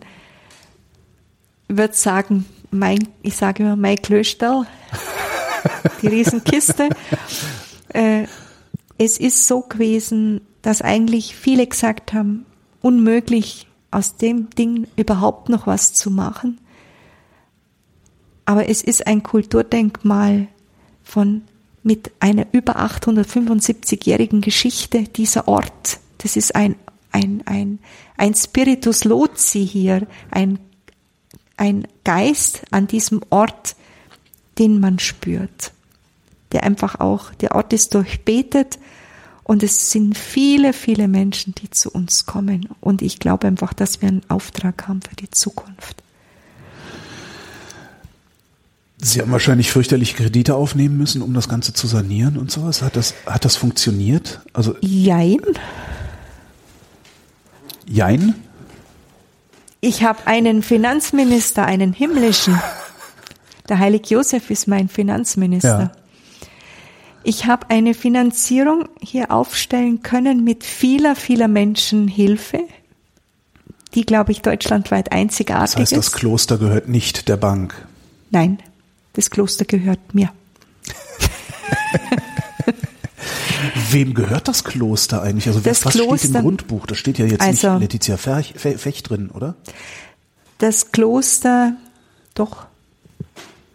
[1.68, 4.68] ich würde sagen, mein, ich sage immer, mein Klösterl,
[6.02, 6.90] die Riesenkiste.
[7.90, 8.26] Äh,
[8.98, 12.46] es ist so gewesen, dass eigentlich viele gesagt haben,
[12.82, 16.60] unmöglich, aus dem Ding überhaupt noch was zu machen.
[18.46, 20.48] Aber es ist ein Kulturdenkmal
[21.04, 21.42] von
[21.82, 26.00] mit einer über 875-jährigen Geschichte dieser Ort.
[26.20, 26.76] Das ist ein,
[27.12, 27.80] ein, ein,
[28.18, 30.60] ein Spiritus Loci hier, ein,
[31.58, 33.76] ein Geist an diesem Ort,
[34.60, 35.72] den man spürt.
[36.52, 38.80] Der einfach auch, der Ort ist durchbetet
[39.44, 42.70] und es sind viele, viele Menschen, die zu uns kommen.
[42.82, 46.04] Und ich glaube einfach, dass wir einen Auftrag haben für die Zukunft.
[49.02, 52.82] Sie haben wahrscheinlich fürchterlich Kredite aufnehmen müssen, um das Ganze zu sanieren und sowas.
[52.82, 54.42] Hat das, hat das funktioniert?
[54.52, 55.40] Also, Jein.
[57.90, 58.36] Jein?
[59.82, 62.62] Ich habe einen Finanzminister, einen himmlischen.
[63.68, 65.80] Der Heilig Josef ist mein Finanzminister.
[65.80, 65.92] Ja.
[67.24, 72.62] Ich habe eine Finanzierung hier aufstellen können mit vieler, vieler Menschenhilfe,
[73.94, 76.14] die, glaube ich, deutschlandweit Das einzigartig heißt, das ist.
[76.14, 77.88] Kloster gehört nicht der Bank.
[78.32, 78.60] Nein,
[79.14, 80.32] das Kloster gehört mir.
[83.92, 85.48] Wem gehört das Kloster eigentlich?
[85.48, 86.86] Also Das was steht im Kloster- Grundbuch?
[86.86, 89.56] Da steht ja jetzt Also- nicht Letizia Ferch, Fe- Fecht drin, oder?
[90.58, 91.74] Das Kloster,
[92.36, 92.66] doch,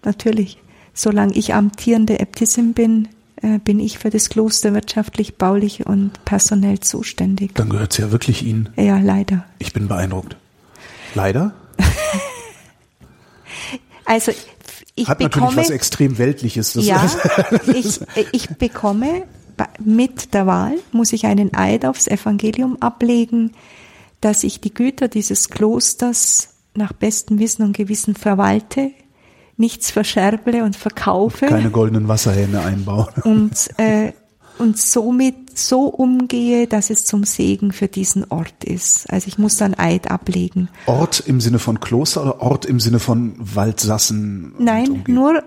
[0.04, 0.58] natürlich.
[0.92, 3.08] Solange ich amtierende Äbtissin bin,
[3.42, 7.54] äh, bin ich für das Kloster wirtschaftlich, baulich und personell zuständig.
[7.54, 8.68] Dann gehört es ja wirklich Ihnen.
[8.76, 9.44] Ja, leider.
[9.58, 10.36] Ich bin beeindruckt.
[11.14, 11.54] Leider?
[14.06, 14.32] Also
[14.94, 16.74] ich Hat bekomme natürlich was extrem Weltliches.
[16.74, 17.10] Das ja,
[17.74, 18.00] ich,
[18.32, 19.22] ich bekomme
[19.84, 23.52] mit der Wahl muss ich einen Eid aufs Evangelium ablegen,
[24.20, 28.90] dass ich die Güter dieses Klosters nach bestem Wissen und Gewissen verwalte,
[29.56, 33.12] nichts verscherble und verkaufe keine goldenen Wasserhähne einbauen.
[33.22, 34.12] und äh,
[34.58, 39.10] und somit so umgehe, dass es zum Segen für diesen Ort ist.
[39.10, 40.68] Also ich muss dann Eid ablegen.
[40.86, 44.54] Ort im Sinne von Kloster oder Ort im Sinne von Waldsassen?
[44.58, 45.42] Nein, nur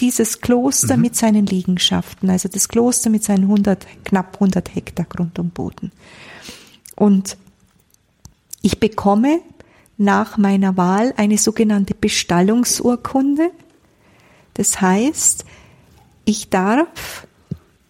[0.00, 5.38] dieses Kloster mit seinen Liegenschaften, also das Kloster mit seinen 100, knapp 100 Hektar Grund
[5.38, 5.92] und Boden.
[6.96, 7.36] Und
[8.62, 9.40] ich bekomme
[9.96, 13.50] nach meiner Wahl eine sogenannte Bestallungsurkunde.
[14.54, 15.44] Das heißt,
[16.24, 17.26] ich darf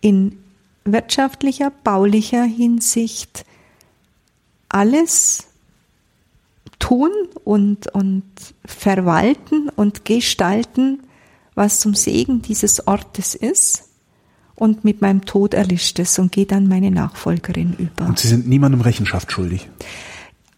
[0.00, 0.38] in
[0.84, 3.44] wirtschaftlicher, baulicher Hinsicht
[4.68, 5.46] alles
[6.78, 7.10] tun
[7.44, 8.24] und, und
[8.64, 11.00] verwalten und gestalten,
[11.60, 13.84] was zum Segen dieses Ortes ist.
[14.54, 18.06] Und mit meinem Tod erlischt es und geht an meine Nachfolgerin über.
[18.06, 19.68] Und Sie sind niemandem Rechenschaft schuldig.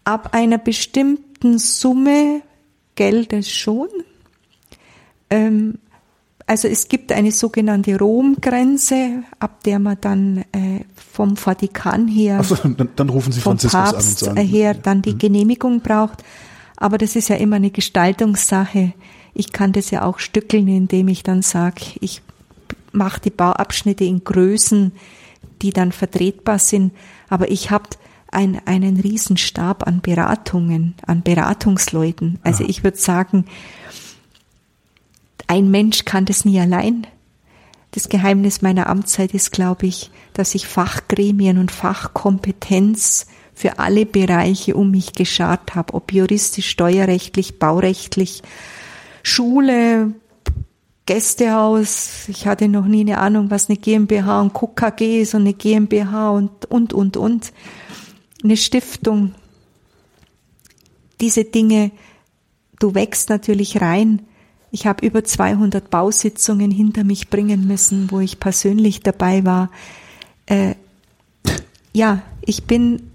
[0.04, 2.42] Ab einer bestimmten Summe
[2.94, 3.88] Geldes schon.
[5.28, 5.78] Ähm,
[6.46, 12.56] also es gibt eine sogenannte Romgrenze, ab der man dann äh, vom Vatikan her Achso,
[12.56, 14.40] dann, dann rufen Sie vom Franziskus an und Papst sagen.
[14.40, 16.22] her dann die Genehmigung braucht.
[16.76, 18.92] Aber das ist ja immer eine Gestaltungssache.
[19.34, 22.22] Ich kann das ja auch stückeln, indem ich dann sage, ich
[22.92, 24.92] mache die Bauabschnitte in Größen,
[25.62, 26.92] die dann vertretbar sind.
[27.28, 27.88] Aber ich habe
[28.30, 32.38] ein, einen Riesenstab an Beratungen, an Beratungsleuten.
[32.42, 33.46] Also ich würde sagen,
[35.46, 37.06] ein Mensch kann das nie allein.
[37.92, 44.74] Das Geheimnis meiner Amtszeit ist, glaube ich, dass ich Fachgremien und Fachkompetenz für alle Bereiche
[44.74, 48.42] um mich geschart habe, ob juristisch, steuerrechtlich, baurechtlich,
[49.22, 50.14] Schule,
[51.06, 52.28] Gästehaus.
[52.28, 56.30] Ich hatte noch nie eine Ahnung, was eine GmbH und KKG ist und eine GmbH
[56.30, 57.52] und, und, und, und.
[58.42, 59.34] Eine Stiftung.
[61.20, 61.92] Diese Dinge,
[62.78, 64.22] du wächst natürlich rein.
[64.70, 69.70] Ich habe über 200 Bausitzungen hinter mich bringen müssen, wo ich persönlich dabei war.
[70.46, 70.74] Äh,
[71.92, 73.10] ja, ich bin,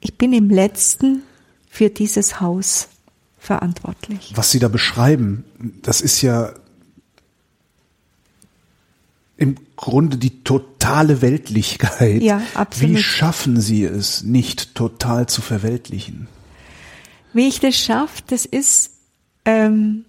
[0.00, 1.22] ich bin im letzten
[1.68, 2.88] für dieses Haus
[3.44, 4.32] verantwortlich.
[4.34, 5.44] Was Sie da beschreiben,
[5.82, 6.52] das ist ja
[9.36, 12.22] im Grunde die totale Weltlichkeit.
[12.22, 12.96] Ja, absolut.
[12.96, 16.28] Wie schaffen Sie es, nicht total zu verweltlichen?
[17.32, 18.92] Wie ich das schaffe, das ist
[19.44, 20.04] ähm,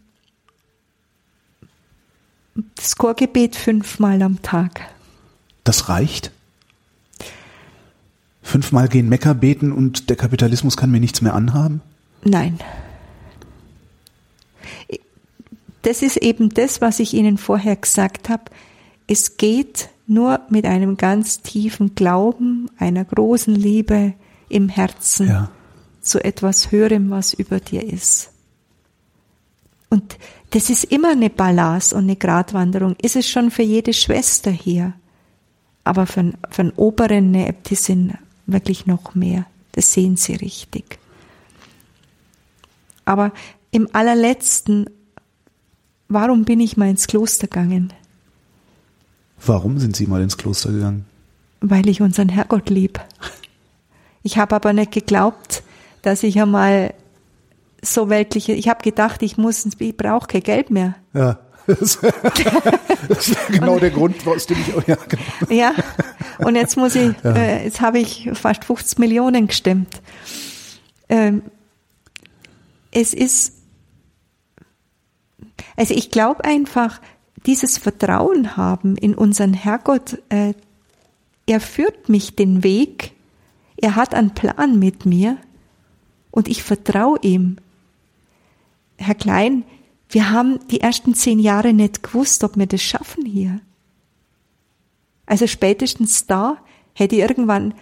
[2.76, 4.82] das Chorgebet fünfmal am Tag.
[5.64, 6.32] Das reicht?
[8.44, 11.82] Fünfmal gehen Mekka beten und der Kapitalismus kann mir nichts mehr anhaben?
[12.24, 12.60] Nein.
[15.86, 18.46] Das ist eben das, was ich Ihnen vorher gesagt habe.
[19.08, 24.14] Es geht nur mit einem ganz tiefen Glauben, einer großen Liebe
[24.50, 25.52] im Herzen Ja.
[26.02, 28.32] zu etwas Höherem, was über dir ist.
[29.90, 30.18] Und
[30.52, 32.96] das ist immer eine Balance und eine Gratwanderung.
[33.02, 34.94] Ist es schon für jede Schwester hier.
[35.84, 38.14] Aber für, für einen Oberen, eine Äbtissin
[38.48, 39.46] wirklich noch mehr.
[39.74, 40.98] Das sehen sie richtig.
[43.06, 43.32] Aber
[43.70, 44.90] im allerletzten,
[46.08, 47.94] warum bin ich mal ins Kloster gegangen?
[49.46, 51.06] Warum sind Sie mal ins Kloster gegangen?
[51.62, 53.00] Weil ich unseren Herrgott lieb.
[54.24, 55.64] Ich habe aber nicht geglaubt,
[56.02, 56.94] dass ich einmal
[57.82, 60.96] so weltliche, ich habe gedacht, ich muss, ich brauche kein Geld mehr.
[61.14, 61.40] Ja.
[61.68, 65.24] Das ist genau der Grund, aus dem ich, ja, genau.
[65.50, 65.74] Ja,
[66.40, 70.02] und jetzt muss ich, äh, jetzt habe ich fast 50 Millionen gestimmt.
[71.10, 71.42] Ähm,
[72.92, 73.55] es ist,
[75.76, 77.02] also ich glaube einfach,
[77.46, 80.54] dieses Vertrauen haben in unseren Herrgott, äh,
[81.46, 83.14] er führt mich den Weg,
[83.78, 85.38] er hat einen Plan mit mir
[86.32, 87.58] und ich vertraue ihm.
[88.98, 89.64] Herr Klein,
[90.10, 93.60] wir haben die ersten zehn Jahre nicht gewusst, ob wir das schaffen hier.
[95.26, 96.58] Also spätestens da
[96.94, 97.74] hätte ich irgendwann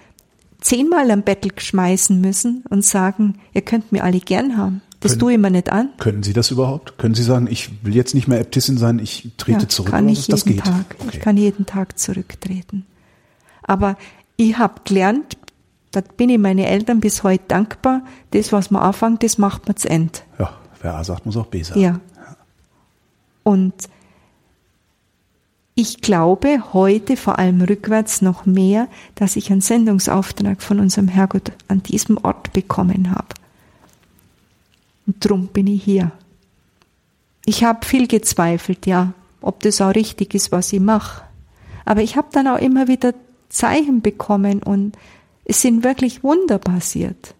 [0.59, 4.81] zehnmal am Bettel schmeißen müssen und sagen, ihr könnt mir alle gern haben.
[5.03, 5.89] Das Können- tue ich mir nicht an.
[5.99, 6.97] Können Sie das überhaupt?
[6.97, 9.91] Können Sie sagen, ich will jetzt nicht mehr Äbtissin sein, ich trete Ja, zurück?
[9.91, 10.65] kann ich das jeden geht.
[10.65, 10.95] Tag.
[10.99, 11.09] Okay.
[11.11, 12.85] Ich kann jeden Tag zurücktreten.
[13.63, 13.97] Aber
[14.37, 15.37] ich habe gelernt,
[15.91, 18.01] da bin ich meine Eltern bis heute dankbar,
[18.31, 20.19] das, was man anfängt, das macht man zu Ende.
[20.39, 20.51] ja,
[20.81, 21.79] wer A sagt, muss auch B sagen.
[21.81, 21.99] Ja.
[23.43, 23.73] Und
[25.75, 31.51] ich glaube heute vor allem rückwärts noch mehr, dass ich einen Sendungsauftrag von unserem Herrgott
[31.67, 33.27] an diesem Ort bekommen habe.
[35.05, 36.11] Und drum bin ich hier.
[37.45, 41.23] Ich habe viel gezweifelt, ja, ob das auch richtig ist, was ich mache.
[41.85, 43.13] Aber ich habe dann auch immer wieder
[43.49, 44.97] Zeichen bekommen und
[45.45, 47.35] es sind wirklich Wunder passiert.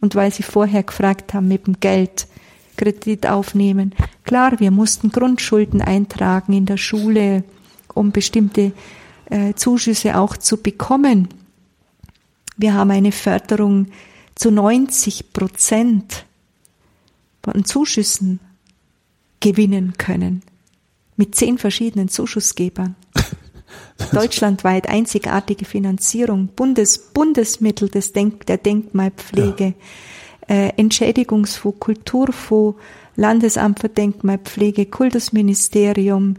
[0.00, 2.26] Und weil Sie vorher gefragt haben mit dem Geld,
[2.76, 3.94] Kredit aufnehmen.
[4.24, 7.44] Klar, wir mussten Grundschulden eintragen in der Schule,
[7.94, 8.72] um bestimmte
[9.30, 11.28] äh, Zuschüsse auch zu bekommen.
[12.56, 13.86] Wir haben eine Förderung
[14.34, 16.24] zu 90 Prozent
[17.44, 18.40] von Zuschüssen
[19.40, 20.42] gewinnen können.
[21.16, 22.96] Mit zehn verschiedenen Zuschussgebern.
[24.12, 29.74] Deutschlandweit einzigartige Finanzierung, Bundes, Bundesmittel des Denk, der Denkmalpflege,
[30.48, 32.78] äh, Entschädigungsfonds, Kulturfonds,
[33.16, 36.34] Landesamt für Denkmalpflege, Kultusministerium,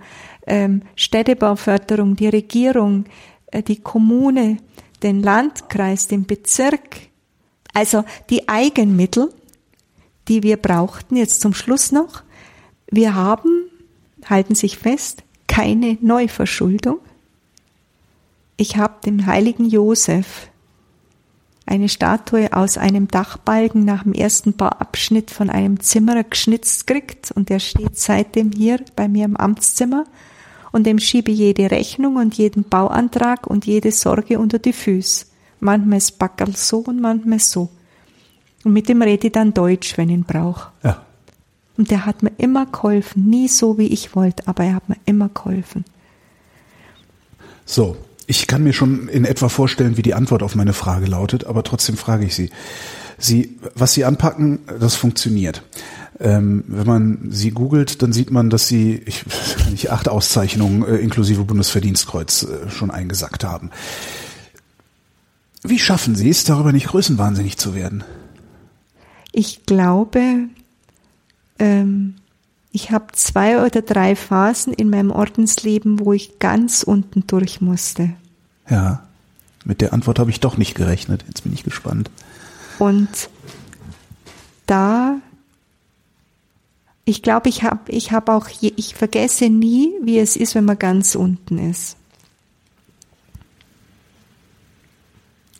[0.45, 3.05] ähm, Städtebauförderung, die Regierung,
[3.47, 4.57] äh, die Kommune,
[5.03, 7.09] den Landkreis, den Bezirk.
[7.73, 9.29] Also die Eigenmittel,
[10.27, 12.23] die wir brauchten, jetzt zum Schluss noch.
[12.89, 13.69] Wir haben,
[14.25, 16.99] halten sich fest, keine Neuverschuldung.
[18.57, 20.49] Ich habe dem heiligen Josef
[21.65, 27.49] eine Statue aus einem Dachbalken nach dem ersten Bauabschnitt von einem Zimmerer geschnitzt kriegt und
[27.49, 30.05] der steht seitdem hier bei mir im Amtszimmer
[30.71, 35.25] und dem schiebe jede Rechnung und jeden Bauantrag und jede Sorge unter die Füße.
[35.59, 37.69] Manchmal ist Backerl so und manchmal so.
[38.65, 40.71] Und mit dem rede ich dann Deutsch, wenn ich ihn brauche.
[40.83, 41.03] Ja.
[41.77, 44.97] Und der hat mir immer geholfen, nie so wie ich wollte, aber er hat mir
[45.05, 45.85] immer geholfen.
[47.63, 47.95] So,
[48.25, 51.61] ich kann mir schon in etwa vorstellen, wie die Antwort auf meine Frage lautet, aber
[51.61, 52.49] trotzdem frage ich Sie.
[53.19, 55.61] Sie, was Sie anpacken, das funktioniert.
[56.19, 59.25] Ähm, wenn man Sie googelt, dann sieht man, dass Sie ich,
[59.73, 63.69] ich acht Auszeichnungen äh, inklusive Bundesverdienstkreuz äh, schon eingesackt haben.
[65.61, 68.03] Wie schaffen Sie es, darüber nicht größenwahnsinnig zu werden?
[69.37, 70.47] Ich glaube,
[71.59, 72.15] ähm,
[72.71, 78.11] ich habe zwei oder drei Phasen in meinem Ordensleben, wo ich ganz unten durch musste.
[78.69, 79.05] Ja,
[79.65, 81.25] mit der Antwort habe ich doch nicht gerechnet.
[81.27, 82.09] Jetzt bin ich gespannt.
[82.79, 83.09] Und
[84.67, 85.17] da,
[87.03, 90.63] ich glaube, ich habe ich hab auch, je, ich vergesse nie, wie es ist, wenn
[90.63, 91.97] man ganz unten ist.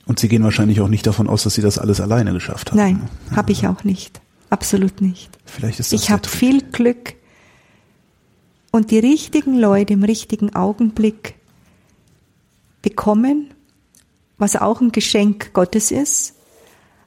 [0.06, 2.78] Und Sie gehen wahrscheinlich auch nicht davon aus, dass Sie das alles alleine geschafft haben.
[2.78, 4.22] Nein, habe ich auch nicht.
[4.50, 5.38] Absolut nicht.
[5.46, 7.16] Vielleicht ist das ich habe viel Glück
[8.72, 11.36] und die richtigen Leute im richtigen Augenblick
[12.82, 13.54] bekommen,
[14.38, 16.36] was auch ein Geschenk Gottes ist.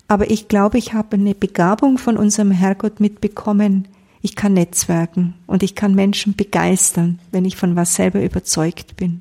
[0.09, 3.87] Aber ich glaube, ich habe eine Begabung von unserem Herrgott mitbekommen.
[4.23, 9.21] Ich kann netzwerken und ich kann Menschen begeistern, wenn ich von was selber überzeugt bin.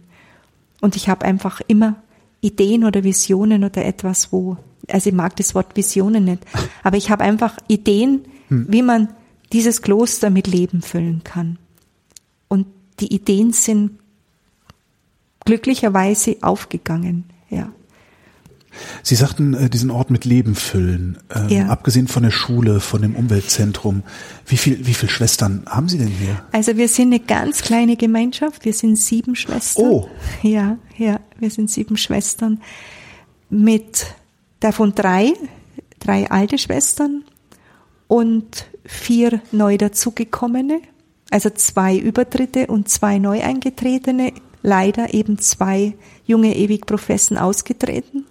[0.81, 1.97] Und ich habe einfach immer
[2.41, 4.57] Ideen oder Visionen oder etwas, wo,
[4.89, 6.45] also ich mag das Wort Visionen nicht,
[6.83, 9.09] aber ich habe einfach Ideen, wie man
[9.51, 11.57] dieses Kloster mit Leben füllen kann.
[12.47, 12.67] Und
[12.99, 13.99] die Ideen sind
[15.45, 17.71] glücklicherweise aufgegangen, ja.
[19.03, 21.17] Sie sagten, äh, diesen Ort mit Leben füllen.
[21.33, 21.67] Ähm, Ja.
[21.67, 24.03] Abgesehen von der Schule, von dem Umweltzentrum.
[24.45, 26.41] Wie viel, wie viel Schwestern haben Sie denn hier?
[26.51, 28.65] Also wir sind eine ganz kleine Gemeinschaft.
[28.65, 29.85] Wir sind sieben Schwestern.
[29.85, 30.07] Oh.
[30.43, 32.61] Ja, ja, wir sind sieben Schwestern
[33.49, 34.07] mit
[34.59, 35.33] davon drei,
[35.99, 37.23] drei alte Schwestern
[38.07, 40.79] und vier neu dazugekommene.
[41.29, 44.31] Also zwei Übertritte und zwei neu eingetretene.
[44.63, 45.93] Leider eben zwei
[46.25, 48.25] junge Ewigprofessen ausgetreten.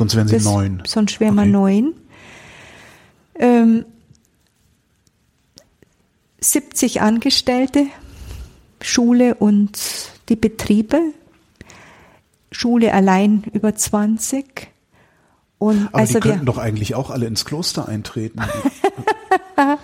[0.00, 0.82] Sonst wären Sie Das- neun.
[0.86, 1.50] Sonst wären wir Okay.
[1.50, 1.92] neun.
[3.34, 3.84] Ähm,
[6.40, 7.84] 70 Angestellte,
[8.80, 9.78] Schule und
[10.30, 11.00] die Betriebe.
[12.50, 14.68] Schule allein über 20.
[15.58, 18.40] Und Aber also die wir, könnten doch eigentlich auch alle ins Kloster eintreten.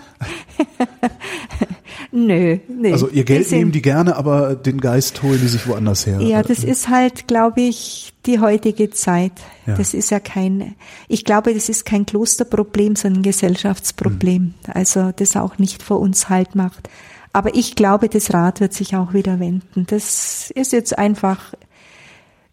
[2.25, 2.91] nö, nö.
[2.91, 6.19] Also ihr Geld sind- nehmen die gerne, aber den Geist holen die sich woanders her.
[6.21, 9.33] Ja, das ist halt, glaube ich, die heutige Zeit.
[9.65, 9.75] Ja.
[9.75, 10.75] Das ist ja kein,
[11.07, 14.53] ich glaube, das ist kein Klosterproblem, sondern ein Gesellschaftsproblem.
[14.67, 16.89] Also das auch nicht vor uns halt macht.
[17.33, 19.85] Aber ich glaube, das Rad wird sich auch wieder wenden.
[19.87, 21.53] Das ist jetzt einfach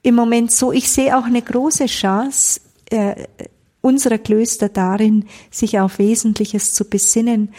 [0.03, 0.73] im Moment so.
[0.73, 2.61] Ich sehe auch eine große Chance
[2.91, 3.15] äh,
[3.81, 7.51] unserer Klöster darin, sich auf Wesentliches zu besinnen,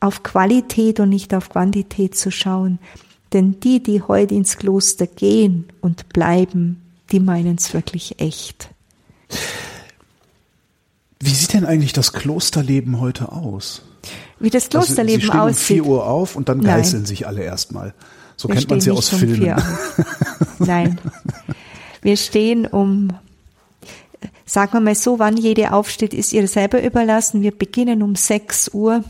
[0.00, 2.78] auf Qualität und nicht auf Quantität zu schauen.
[3.32, 6.80] Denn die, die heute ins Kloster gehen und bleiben,
[7.10, 8.70] die meinen es wirklich echt.
[11.20, 13.82] Wie sieht denn eigentlich das Klosterleben heute aus?
[14.38, 15.66] Wie das Also, Klosterleben Sie stehen um aussieht.
[15.66, 16.76] 4 Uhr auf und dann Nein.
[16.76, 17.94] geißeln sich alle erstmal.
[18.36, 19.62] So Wir kennt man es ja aus um Filmen.
[20.58, 21.00] Nein.
[22.02, 23.08] Wir stehen um,
[24.44, 27.40] sagen wir mal so, wann jede aufsteht, ist ihr selber überlassen.
[27.40, 29.02] Wir beginnen um 6 Uhr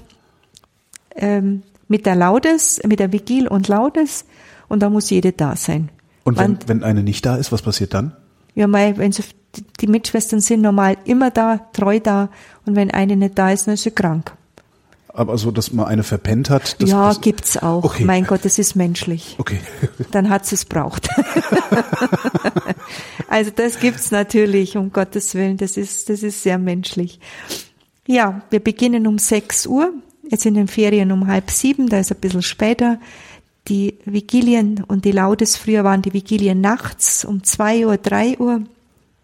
[1.17, 4.25] ähm, mit der Laudes, mit der Vigil und Laudes
[4.69, 5.91] und da muss jede da sein.
[6.25, 8.17] Und wenn, wenn eine nicht da ist, was passiert dann?
[8.57, 9.23] ja, mal, wenn sie,
[9.81, 12.31] die Mitschwestern sind normal immer da, treu da
[12.65, 14.33] und wenn eine nicht da ist, dann ist sie krank.
[15.09, 16.81] Aber so, dass man eine verpennt hat.
[16.81, 17.85] Das, ja, das, gibt's auch.
[17.85, 18.05] Okay.
[18.05, 19.37] Mein Gott, das ist menschlich.
[19.39, 19.61] Okay.
[20.11, 21.09] dann hat sie es braucht.
[23.29, 27.21] also das gibt's natürlich, um Gottes Willen, das ist, das ist sehr menschlich.
[28.07, 29.93] Ja, wir beginnen um 6 Uhr,
[30.31, 32.99] jetzt in den Ferien um halb sieben, da ist ein bisschen später.
[33.69, 38.61] Die Vigilien und die Laudes, früher waren die Vigilien nachts um 2 Uhr, 3 Uhr.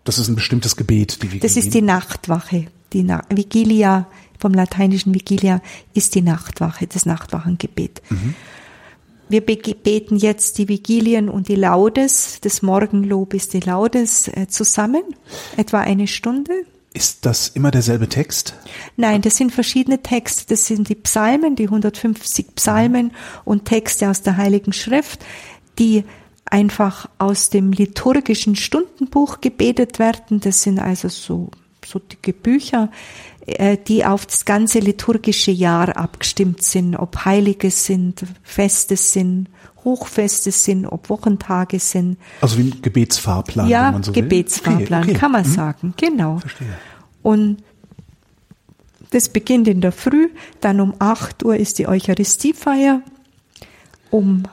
[0.05, 2.66] Das ist ein bestimmtes Gebet, die wir Das ist die Nachtwache.
[2.92, 4.07] Die Na Vigilia,
[4.40, 5.61] vom lateinischen Vigilia,
[5.94, 8.03] ist die Nachtwache, das Nachtwachengebet.
[9.28, 14.48] Wir be- beten jetzt die Vigilien und die Laudes, das Morgenlob ist die Laudes, äh,
[14.48, 15.03] zusammen,
[15.57, 16.53] etwa eine Stunde.
[16.95, 18.55] Ist das immer derselbe Text?
[18.97, 20.45] Nein, das sind verschiedene Texte.
[20.49, 23.12] Das sind die Psalmen, die 150 Psalmen
[23.45, 25.24] und Texte aus der Heiligen Schrift,
[25.78, 26.05] die
[26.45, 30.40] einfach aus dem liturgischen Stundenbuch gebetet werden.
[30.40, 31.51] Das sind also so,
[31.84, 32.90] so dicke Bücher,
[33.47, 39.49] äh, die auf das ganze liturgische Jahr abgestimmt sind, ob Heilige sind, Feste sind,
[39.85, 42.16] Hochfeste sind, ob Wochentage sind.
[42.41, 44.22] Also wie ein Gebetsfahrplan, Ja, wenn man so will.
[44.22, 45.18] Gebetsfahrplan, Okay, okay.
[45.20, 45.53] kann man Mhm.
[45.53, 46.39] sagen, genau.
[46.39, 46.68] Verstehe.
[47.22, 47.62] Und
[49.11, 50.30] das beginnt in der Früh,
[50.61, 53.03] dann um 8 Uhr ist die Eucharistiefeier,
[54.11, 54.45] um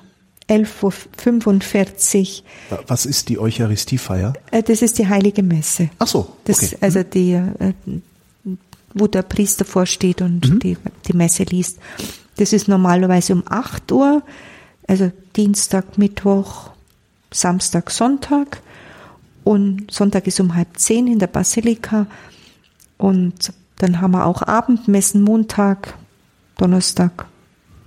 [0.50, 4.34] 11.45 Uhr, Was ist die Eucharistiefeier?
[4.52, 5.90] äh, das ist die Heilige Messe.
[6.00, 6.78] Ach so, Das, okay.
[6.82, 7.74] Also die, äh,
[8.94, 10.60] wo der Priester vorsteht und Mhm.
[10.60, 10.78] die,
[11.08, 11.78] die Messe liest.
[12.38, 14.24] Das ist normalerweise um 8 Uhr,
[14.90, 16.72] also Dienstag, Mittwoch,
[17.32, 18.62] Samstag, Sonntag.
[19.44, 22.08] Und Sonntag ist um halb zehn in der Basilika.
[22.98, 25.94] Und dann haben wir auch Abendmessen, Montag,
[26.58, 27.28] Donnerstag,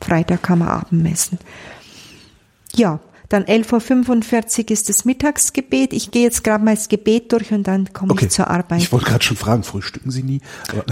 [0.00, 1.38] Freitag haben wir Abendmessen.
[2.74, 5.92] Ja, dann 11.45 Uhr ist das Mittagsgebet.
[5.92, 8.26] Ich gehe jetzt gerade mal das Gebet durch und dann komme Okay.
[8.26, 8.80] ich zur Arbeit.
[8.80, 10.40] Ich wollte gerade schon fragen, frühstücken Sie nie?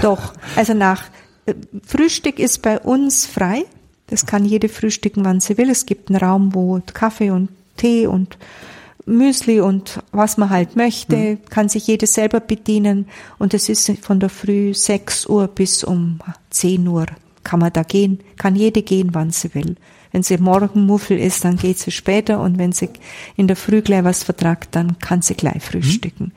[0.02, 1.04] Doch, also nach
[1.46, 1.54] äh,
[1.86, 3.64] Frühstück ist bei uns frei.
[4.10, 5.70] Das kann jede frühstücken, wann sie will.
[5.70, 8.36] Es gibt einen Raum, wo Kaffee und Tee und
[9.06, 13.06] Müsli und was man halt möchte, kann sich jeder selber bedienen.
[13.38, 16.18] Und es ist von der Früh 6 Uhr bis um
[16.50, 17.06] 10 Uhr
[17.42, 19.76] kann man da gehen, kann jede gehen, wann sie will.
[20.12, 22.90] Wenn sie morgen Muffel ist, dann geht sie später und wenn sie
[23.36, 26.32] in der Früh gleich was vertragt, dann kann sie gleich frühstücken.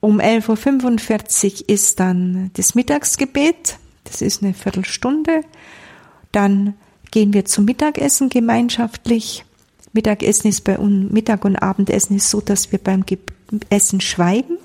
[0.00, 3.78] Um 11.45 Uhr ist dann das Mittagsgebet.
[4.04, 5.42] Das ist eine Viertelstunde.
[6.32, 6.74] Dann
[7.10, 9.44] gehen wir zum Mittagessen gemeinschaftlich.
[9.92, 13.04] Mittagessen ist bei uns, Mittag und Abendessen ist so, dass wir beim
[13.68, 14.56] Essen schweigen.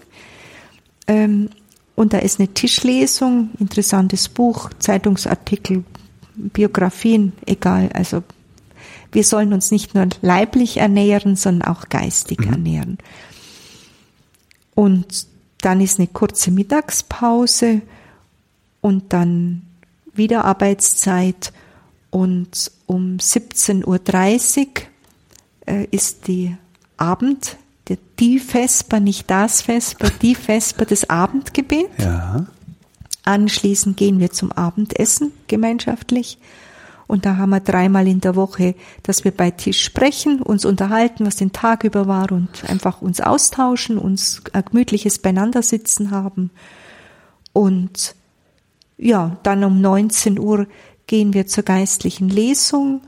[1.08, 1.50] Ähm,
[1.96, 5.84] und da ist eine Tischlesung, interessantes Buch, Zeitungsartikel,
[6.36, 7.90] Biografien, egal.
[7.94, 8.24] Also
[9.12, 12.98] wir sollen uns nicht nur leiblich ernähren, sondern auch geistig ernähren.
[14.76, 15.28] Und
[15.62, 17.82] dann ist eine kurze Mittagspause
[18.82, 19.64] und dann
[20.18, 21.52] wieder Arbeitszeit
[22.10, 24.70] und um 17.30 Uhr
[25.66, 26.56] äh, ist die
[26.98, 27.58] Abend,
[27.88, 31.90] die, die Vesper, nicht das Vesper, die Vesper des Abendgebet.
[31.98, 32.48] Ja.
[33.24, 36.40] Anschließend gehen wir zum Abendessen gemeinschaftlich.
[37.08, 41.26] Und da haben wir dreimal in der Woche, dass wir bei Tisch sprechen, uns unterhalten,
[41.26, 46.52] was den Tag über war und einfach uns austauschen, uns ein gemütliches Beieinandersitzen haben.
[47.54, 48.16] Und
[48.98, 50.68] ja, dann um 19 Uhr
[51.06, 53.02] gehen wir zur geistlichen Lesung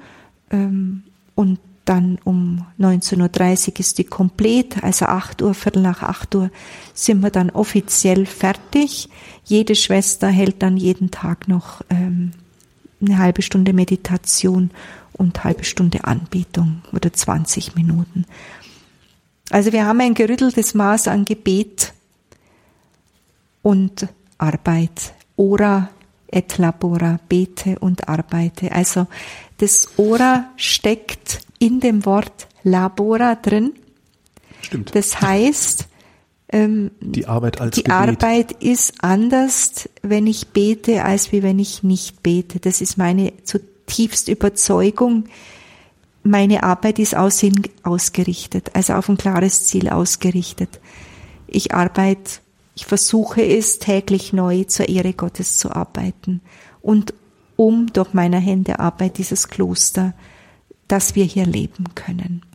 [0.52, 1.04] ähm,
[1.36, 6.52] und dann um 19.30 Uhr ist die komplett, also 8 Uhr, Viertel nach 8 Uhr
[6.94, 9.10] sind wir dann offiziell fertig.
[9.44, 12.32] Jede Schwester hält dann jeden Tag noch ähm,
[13.02, 14.70] eine halbe Stunde Meditation
[15.14, 18.26] und halbe Stunde Anbetung oder 20 Minuten.
[19.50, 21.94] Also wir haben ein gerütteltes Maß an Gebet
[23.64, 25.14] und Arbeit.
[25.40, 25.90] Ora
[26.28, 28.72] et labora, bete und arbeite.
[28.74, 29.08] Also
[29.58, 33.72] das Ora steckt in dem Wort labora drin.
[34.62, 34.94] Stimmt.
[34.94, 35.88] Das heißt,
[36.52, 37.96] ähm, die Arbeit als die Gebet.
[37.96, 42.60] Arbeit ist anders, wenn ich bete, als wie wenn ich nicht bete.
[42.60, 45.26] Das ist meine zutiefst Überzeugung.
[46.24, 50.82] Meine Arbeit ist aussehen ausgerichtet, also auf ein klares Ziel ausgerichtet.
[51.48, 52.42] Ich arbeite,
[52.80, 56.40] ich versuche es täglich neu zur Ehre Gottes zu arbeiten
[56.82, 57.14] und
[57.58, 60.14] um durch meine Hände Arbeit dieses Kloster,
[60.88, 62.46] dass wir hier leben können.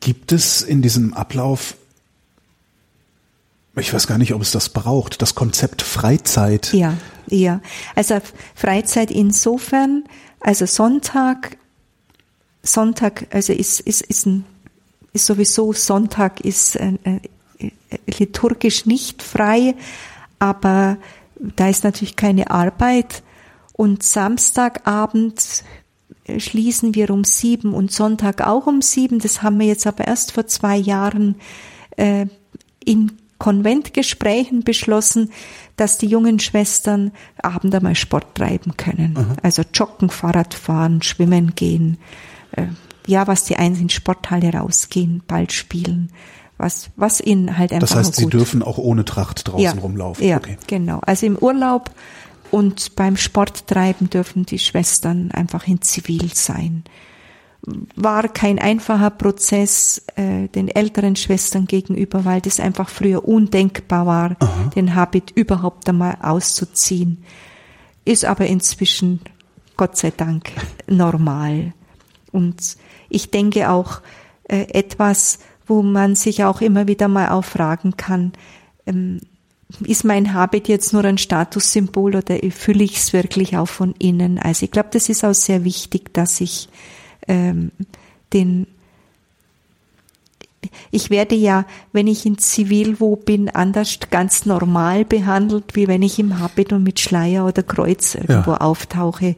[0.00, 1.78] Gibt es in diesem Ablauf,
[3.74, 6.74] ich weiß gar nicht, ob es das braucht, das Konzept Freizeit?
[6.74, 6.92] Ja,
[7.26, 7.62] ja.
[7.94, 8.18] Also
[8.54, 10.04] Freizeit insofern,
[10.40, 11.56] also Sonntag,
[12.62, 14.44] Sonntag, also ist, ist, ist, ein,
[15.14, 17.20] ist sowieso Sonntag ist äh, äh,
[18.06, 19.74] liturgisch nicht frei,
[20.38, 20.98] aber
[21.38, 23.22] da ist natürlich keine Arbeit
[23.72, 25.64] und Samstagabend
[26.38, 29.18] schließen wir um sieben und Sonntag auch um sieben.
[29.18, 31.36] Das haben wir jetzt aber erst vor zwei Jahren
[31.96, 32.26] äh,
[32.84, 35.30] in Konventgesprächen beschlossen,
[35.76, 39.14] dass die jungen Schwestern abend einmal Sport treiben können.
[39.16, 39.36] Aha.
[39.42, 41.98] Also joggen, Fahrrad fahren, schwimmen gehen.
[42.52, 42.68] Äh,
[43.06, 46.10] ja, was die einen in Sporthalle rausgehen, Ball spielen.
[46.58, 50.26] Was, was ihnen halt einfach Das heißt, sie dürfen auch ohne Tracht draußen ja, rumlaufen.
[50.26, 50.56] Ja, Okay.
[50.66, 51.00] genau.
[51.04, 51.90] Also im Urlaub
[52.50, 56.84] und beim Sporttreiben dürfen die Schwestern einfach in Zivil sein.
[57.96, 64.36] War kein einfacher Prozess äh, den älteren Schwestern gegenüber, weil das einfach früher undenkbar war,
[64.38, 64.70] Aha.
[64.74, 67.24] den Habit überhaupt einmal auszuziehen.
[68.04, 69.20] Ist aber inzwischen,
[69.76, 70.52] Gott sei Dank,
[70.86, 71.72] normal.
[72.30, 72.76] Und
[73.08, 74.00] ich denke auch
[74.44, 78.32] äh, etwas, wo man sich auch immer wieder mal auch fragen kann,
[78.86, 79.20] ähm,
[79.84, 84.38] ist mein Habit jetzt nur ein Statussymbol oder fühle ich es wirklich auch von innen?
[84.38, 86.68] Also ich glaube, das ist auch sehr wichtig, dass ich
[87.26, 87.72] ähm,
[88.32, 88.66] den
[90.90, 96.02] ich werde ja, wenn ich in Zivil wo bin, anders ganz normal behandelt, wie wenn
[96.02, 98.56] ich im Habit und mit Schleier oder Kreuz irgendwo Ja.
[98.58, 99.36] auftauche.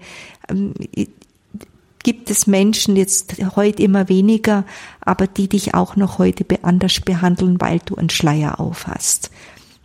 [2.08, 4.64] Gibt es Menschen jetzt heute immer weniger,
[5.02, 9.30] aber die dich auch noch heute anders behandeln, weil du einen Schleier aufhast.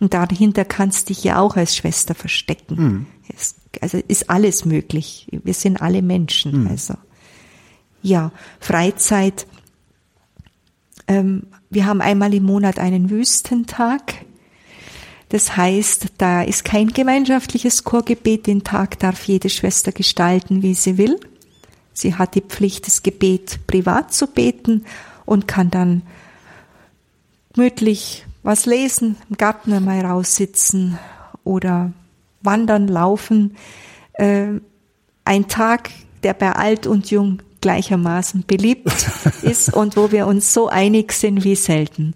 [0.00, 3.08] Und dahinter kannst dich ja auch als Schwester verstecken.
[3.28, 5.28] Es, also ist alles möglich.
[5.32, 6.66] Wir sind alle Menschen.
[6.66, 6.94] Also
[8.00, 9.46] ja, Freizeit
[11.06, 14.24] Ähm, wir haben einmal im Monat einen Wüstentag.
[15.28, 18.46] Das heißt, da ist kein gemeinschaftliches Chorgebet.
[18.46, 21.20] Den Tag darf jede Schwester gestalten, wie sie will.
[21.94, 24.84] Sie hat die Pflicht, das Gebet privat zu beten
[25.24, 26.02] und kann dann
[27.54, 30.98] gemütlich was lesen, im Garten einmal raussitzen
[31.44, 31.92] oder
[32.42, 33.56] wandern, laufen.
[34.12, 34.60] Äh,
[35.24, 35.90] ein Tag,
[36.22, 38.92] der bei alt und jung gleichermaßen beliebt
[39.42, 42.14] ist und wo wir uns so einig sind wie selten.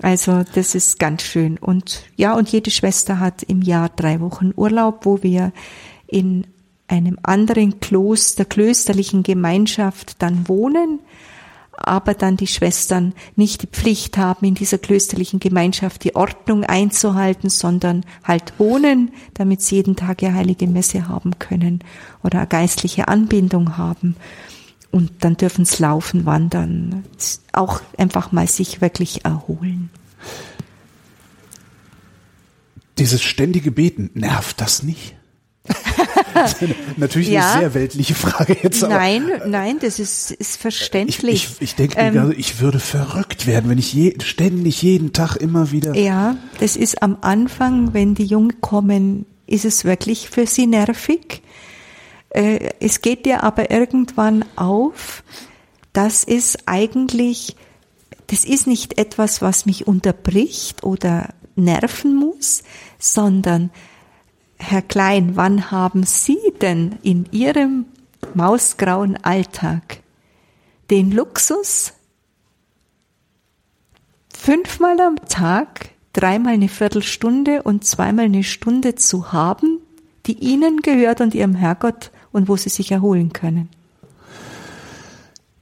[0.00, 1.58] Also das ist ganz schön.
[1.58, 5.52] Und ja, und jede Schwester hat im Jahr drei Wochen Urlaub, wo wir
[6.08, 6.44] in
[6.92, 11.00] einem anderen Kloster, klösterlichen Gemeinschaft dann wohnen,
[11.72, 17.48] aber dann die Schwestern nicht die Pflicht haben, in dieser klösterlichen Gemeinschaft die Ordnung einzuhalten,
[17.48, 21.82] sondern halt wohnen, damit sie jeden Tag ihre heilige Messe haben können
[22.22, 24.16] oder eine geistliche Anbindung haben.
[24.90, 27.04] Und dann dürfen sie laufen, wandern,
[27.52, 29.88] auch einfach mal sich wirklich erholen.
[32.98, 35.16] Dieses ständige Beten, nervt das nicht?
[36.96, 37.52] Natürlich Ja.
[37.52, 38.82] eine sehr weltliche Frage jetzt.
[38.84, 41.48] Aber Nein, nein, das ist, ist ich, verständlich.
[41.58, 45.36] ich, ich denke, Ähm, gerade, ich würde verrückt werden, wenn ich je, ständig jeden Tag
[45.36, 45.94] immer wieder.
[45.96, 51.42] Ja, das ist am Anfang, wenn die Jungen kommen, ist es wirklich für sie nervig.
[52.30, 55.22] Äh, Es geht dir aber irgendwann auf,
[55.92, 57.56] dass es eigentlich,
[58.28, 62.62] das ist nicht etwas, was mich unterbricht oder nerven muss,
[62.98, 63.70] sondern
[64.62, 67.86] Herr Klein, wann haben Sie denn in Ihrem
[68.34, 69.98] mausgrauen Alltag
[70.90, 71.94] den Luxus,
[74.32, 79.78] fünfmal am Tag, dreimal eine Viertelstunde und zweimal eine Stunde zu haben,
[80.26, 83.68] die Ihnen gehört und Ihrem Herrgott und wo Sie sich erholen können.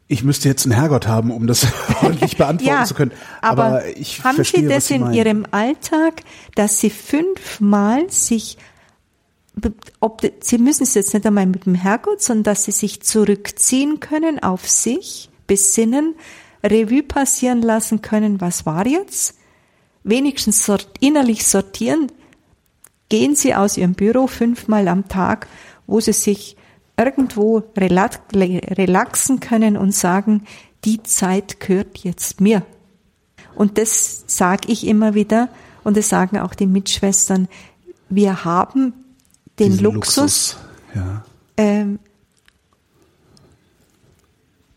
[0.09, 1.67] Ich müsste jetzt einen Herrgott haben, um das
[2.03, 3.13] ordentlich beantworten zu können.
[3.41, 5.15] Aber, ich haben verstehe, Sie das Sie in meinen.
[5.15, 6.23] Ihrem Alltag,
[6.57, 8.59] dass Sie fünfmal sich,
[10.01, 14.01] ob, Sie müssen es jetzt nicht einmal mit dem Herrgott, sondern dass Sie sich zurückziehen
[14.01, 16.15] können auf sich, besinnen,
[16.63, 19.35] Revue passieren lassen können, was war jetzt?
[20.03, 22.13] Wenigstens sort, innerlich sortieren,
[23.09, 25.49] gehen Sie aus Ihrem Büro fünfmal am Tag,
[25.87, 26.57] wo Sie sich
[26.97, 30.45] irgendwo relax, relaxen können und sagen,
[30.85, 32.63] die Zeit gehört jetzt mir.
[33.55, 35.49] Und das sage ich immer wieder
[35.83, 37.49] und das sagen auch die Mitschwestern.
[38.09, 38.93] Wir haben
[39.61, 40.57] den Diesen Luxus,
[40.95, 41.25] Ja.
[41.57, 41.99] ähm,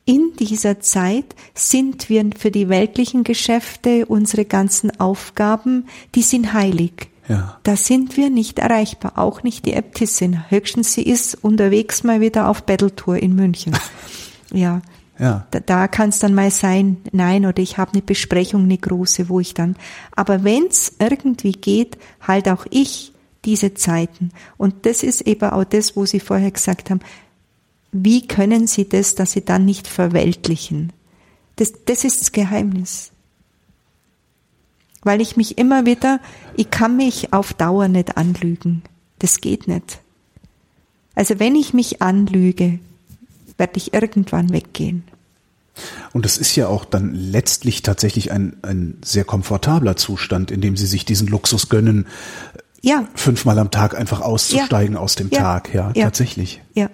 [0.06, 7.10] in dieser Zeit sind wir für die weltlichen Geschäfte, unsere ganzen Aufgaben, die sind heilig.
[7.30, 7.58] Ja.
[7.64, 10.50] Da sind wir nicht erreichbar, auch nicht die Äbtissin.
[10.50, 13.76] Höchstens sie ist unterwegs mal wieder auf Battletour in München.
[14.52, 14.84] Ja.
[15.18, 15.48] Ja.
[15.50, 19.30] Da, da kann es dann mal sein, nein, oder ich habe eine Besprechung, eine große,
[19.30, 19.76] wo ich dann.
[20.16, 23.13] Aber wenn es irgendwie geht, halt auch ich
[23.46, 24.32] diese Zeiten.
[24.58, 27.02] Und das ist eben auch das, wo Sie vorher gesagt haben,
[27.92, 30.92] wie können Sie das, dass Sie dann nicht verweltlichen?
[31.58, 33.12] Das, das ist das Geheimnis.
[35.04, 36.20] Weil ich mich immer wieder,
[36.56, 38.84] ich kann mich auf Dauer nicht anlügen.
[39.20, 40.00] Das geht nicht.
[41.16, 42.80] Also wenn ich mich anlüge,
[43.58, 45.04] werde ich irgendwann weggehen.
[46.12, 50.78] Und das ist ja auch dann letztlich tatsächlich ein, ein sehr komfortabler Zustand, in dem
[50.78, 52.08] sie sich diesen Luxus gönnen,
[52.86, 55.00] Ja, fünfmal am Tag einfach auszusteigen Ja.
[55.02, 55.40] aus dem Ja.
[55.42, 55.74] Tag.
[55.74, 56.04] Ja, Ja.
[56.06, 56.62] tatsächlich.
[56.74, 56.90] ja,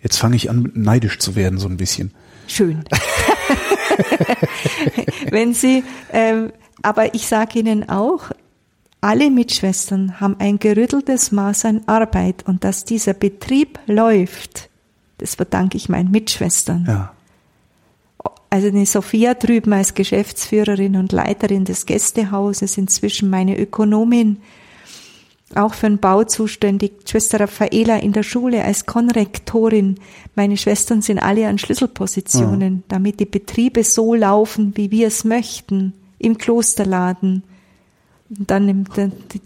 [0.00, 2.12] Jetzt fange ich an, neidisch zu werden, so ein bisschen.
[2.48, 2.84] schön.
[5.30, 6.52] Wenn Sie, ähm,
[6.82, 8.30] aber ich sage Ihnen auch,
[9.00, 14.68] alle Mitschwestern haben ein gerütteltes Maß an Arbeit und dass dieser Betrieb läuft,
[15.18, 16.84] das verdanke ich meinen Mitschwestern.
[16.86, 17.12] Ja.
[18.50, 24.38] Also die Sophia drüben als Geschäftsführerin und Leiterin des Gästehauses, inzwischen meine Ökonomin,
[25.56, 29.96] auch für den Bau zuständig, Schwester Raffaela in der Schule als Konrektorin.
[30.34, 35.92] Meine Schwestern sind alle an Schlüsselpositionen, damit die Betriebe so laufen, wie wir es möchten,
[36.18, 37.42] im Klosterladen.
[38.38, 38.86] Und dann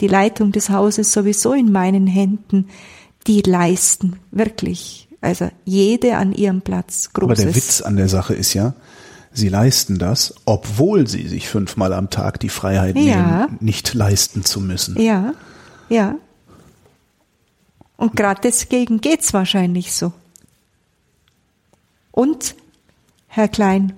[0.00, 2.68] die- Leitung des Hauses sowieso in meinen Händen.
[3.26, 7.10] Die leisten wirklich, also jede an ihrem Platz.
[7.14, 7.44] Aber Großes.
[7.44, 8.74] der Witz an der Sache ist ja,
[9.32, 13.46] sie leisten das, obwohl sie sich fünfmal am Tag die Freiheit Ja.
[13.48, 15.00] nehmen, nicht leisten zu müssen.
[15.00, 15.32] Ja,
[15.88, 16.16] ja.
[17.96, 20.12] Und gerade deswegen geht's wahrscheinlich so.
[22.10, 22.54] Und,
[23.28, 23.92] Herr Klein,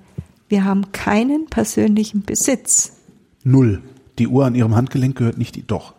[0.49, 2.93] wir haben keinen persönlichen Besitz.
[3.45, 3.83] Null.
[4.19, 5.95] Die Uhr an ihrem Handgelenk gehört nicht die, doch.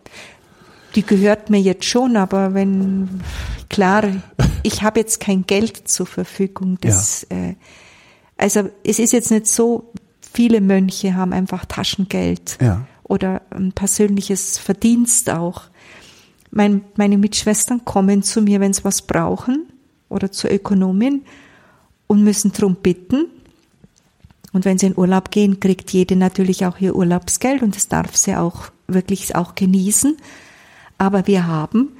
[0.94, 3.22] Die gehört mir jetzt schon, aber wenn,
[3.70, 4.04] klar,
[4.62, 6.78] ich habe jetzt kein Geld zur Verfügung.
[6.80, 7.54] Das, äh,
[8.36, 12.86] also es ist jetzt nicht so, viele Mönche haben einfach Taschengeld Ja.
[13.04, 15.62] oder ein persönliches Verdienst auch.
[16.50, 19.66] Mein, meine Mitschwestern kommen zu mir, wenn sie was brauchen
[20.08, 21.22] oder zur Ökonomin
[22.06, 23.26] und müssen drum bitten.
[24.52, 28.16] Und wenn sie in Urlaub gehen, kriegt jede natürlich auch ihr Urlaubsgeld und das darf
[28.16, 30.16] sie auch wirklich auch genießen.
[30.98, 31.90] Aber wir haben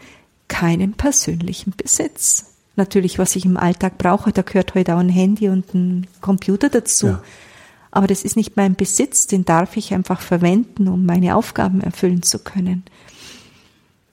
[0.48, 2.46] keinen persönlichen Besitz.
[2.76, 6.68] Natürlich, was ich im Alltag brauche, da gehört heute auch ein Handy und ein Computer
[6.68, 7.06] dazu.
[7.06, 7.22] Ja.
[7.92, 12.22] Aber das ist nicht mein Besitz, den darf ich einfach verwenden, um meine Aufgaben erfüllen
[12.22, 12.84] zu können.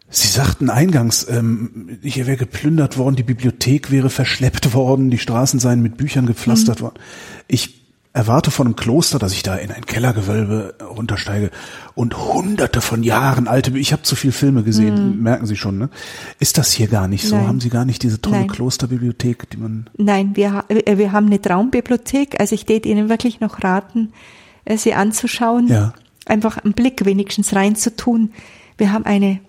[0.09, 5.59] Sie sagten eingangs, ähm, hier wäre geplündert worden, die Bibliothek wäre verschleppt worden, die Straßen
[5.59, 6.95] seien mit Büchern gepflastert worden.
[7.47, 7.77] Ich
[8.17, 11.51] erwarte von einem Kloster, dass ich da in ein Kellergewölbe runtersteige
[11.93, 15.77] und hunderte von Jahren alte Bücher, ich habe zu viel Filme gesehen, merken Sie schon,
[15.77, 15.89] ne?
[16.39, 17.35] Ist das hier gar nicht so?
[17.35, 17.47] Nein.
[17.47, 18.47] Haben Sie gar nicht diese tolle Nein.
[18.47, 22.39] Klosterbibliothek, die man Nein, wir, äh, wir haben eine Traumbibliothek.
[22.39, 24.13] Also ich tät Ihnen wirklich noch raten,
[24.65, 25.67] äh, sie anzuschauen.
[25.67, 25.93] Ja.
[26.25, 28.31] Einfach einen Blick wenigstens reinzutun.
[28.77, 29.39] Wir haben eine,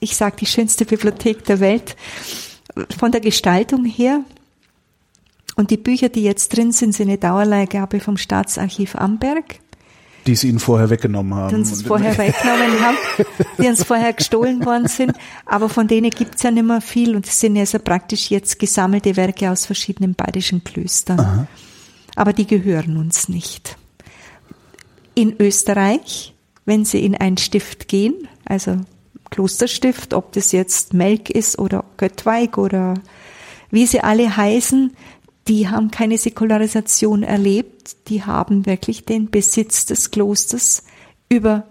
[0.00, 1.96] ich sag die schönste Bibliothek der Welt.
[2.98, 4.20] Von der Gestaltung her.
[5.56, 9.60] Und die Bücher, die jetzt drin sind, sind eine Dauerleihgabe vom Staatsarchiv Amberg.
[10.26, 11.50] die es Ihnen vorher weggenommen haben?
[11.50, 12.96] die uns vorher weggenommen haben,
[13.58, 15.12] die uns vorher gestohlen worden sind.
[15.46, 18.58] Aber von denen gibt's ja nicht mehr viel und es sind ja so praktisch jetzt
[18.58, 21.46] gesammelte Werke aus verschiedenen bayerischen Klöstern.
[22.16, 23.76] Aber die gehören uns nicht.
[25.14, 26.34] In Österreich,
[26.64, 28.78] wenn Sie in ein Stift gehen, also
[29.34, 32.94] Klosterstift, ob das jetzt Melk ist oder Göttweig oder
[33.70, 34.92] wie sie alle heißen,
[35.48, 40.84] die haben keine Säkularisation erlebt, die haben wirklich den Besitz des Klosters
[41.28, 41.64] über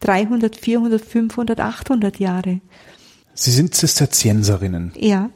[0.00, 2.60] 300, 400, 500, 800 Jahre.
[3.34, 5.30] Sie sind Zisterzienserinnen Ja,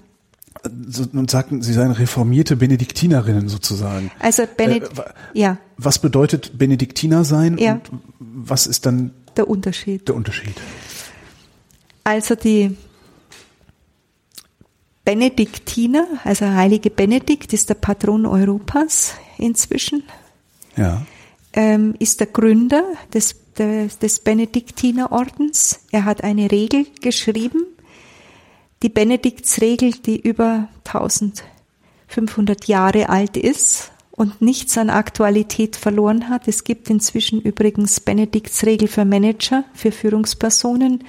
[1.12, 4.10] und sagten, Sie seien reformierte Benediktinerinnen sozusagen.
[4.20, 5.02] also Benedikt, Äh,
[5.34, 7.72] ja, Was bedeutet Benediktiner sein Ja.
[7.74, 10.06] und was ist dann der Unterschied.
[10.08, 10.54] der Unterschied?
[12.04, 12.76] Also die
[15.04, 20.02] Benediktiner, also heilige Benedikt ist der Patron Europas inzwischen,
[20.76, 21.04] Ja.
[21.52, 25.80] ähm, ist der Gründer des, des, des Benediktinerordens.
[25.92, 27.66] Er hat eine Regel geschrieben,
[28.82, 36.48] die Benediktsregel, die über 1500 Jahre alt ist und nichts an Aktualität verloren hat.
[36.48, 41.04] Es gibt inzwischen übrigens Benediktsregel für Manager, für Führungspersonen.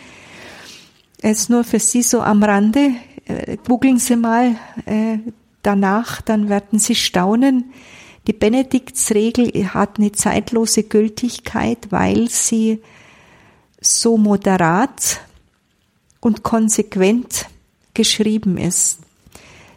[1.22, 2.92] Jetzt nur für Sie so am Rande.
[3.26, 4.56] Äh, googeln Sie mal
[4.86, 5.18] äh,
[5.64, 7.72] danach, dann werden Sie staunen.
[8.28, 12.82] Die Benediktsregel hat eine zeitlose Gültigkeit, weil sie
[13.80, 15.22] so moderat
[16.22, 17.46] und konsequent
[17.94, 19.00] geschrieben ist.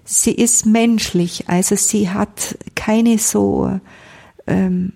[0.04, 3.78] Sie ist menschlich, also sie hat keine so
[4.46, 4.94] ähm,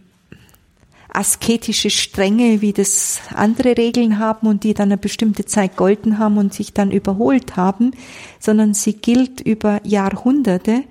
[1.14, 6.38] asketische Strenge, wie das andere Regeln haben und die dann eine bestimmte Zeit golden haben
[6.38, 7.92] und sich dann überholt haben,
[8.38, 10.84] sondern sie gilt über Jahrhunderte,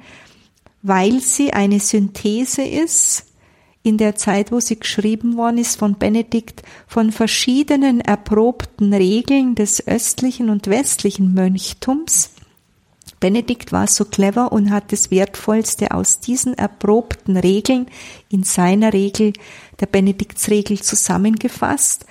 [0.81, 3.25] weil sie eine Synthese ist
[3.83, 9.87] in der Zeit, wo sie geschrieben worden ist von Benedikt, von verschiedenen erprobten Regeln des
[9.87, 12.31] östlichen und westlichen Mönchtums.
[13.21, 17.85] Benedikt war so clever und hat das Wertvollste aus diesen erprobten Regeln
[18.29, 19.31] in seiner Regel,
[19.79, 22.05] der Benediktsregel, zusammengefasst.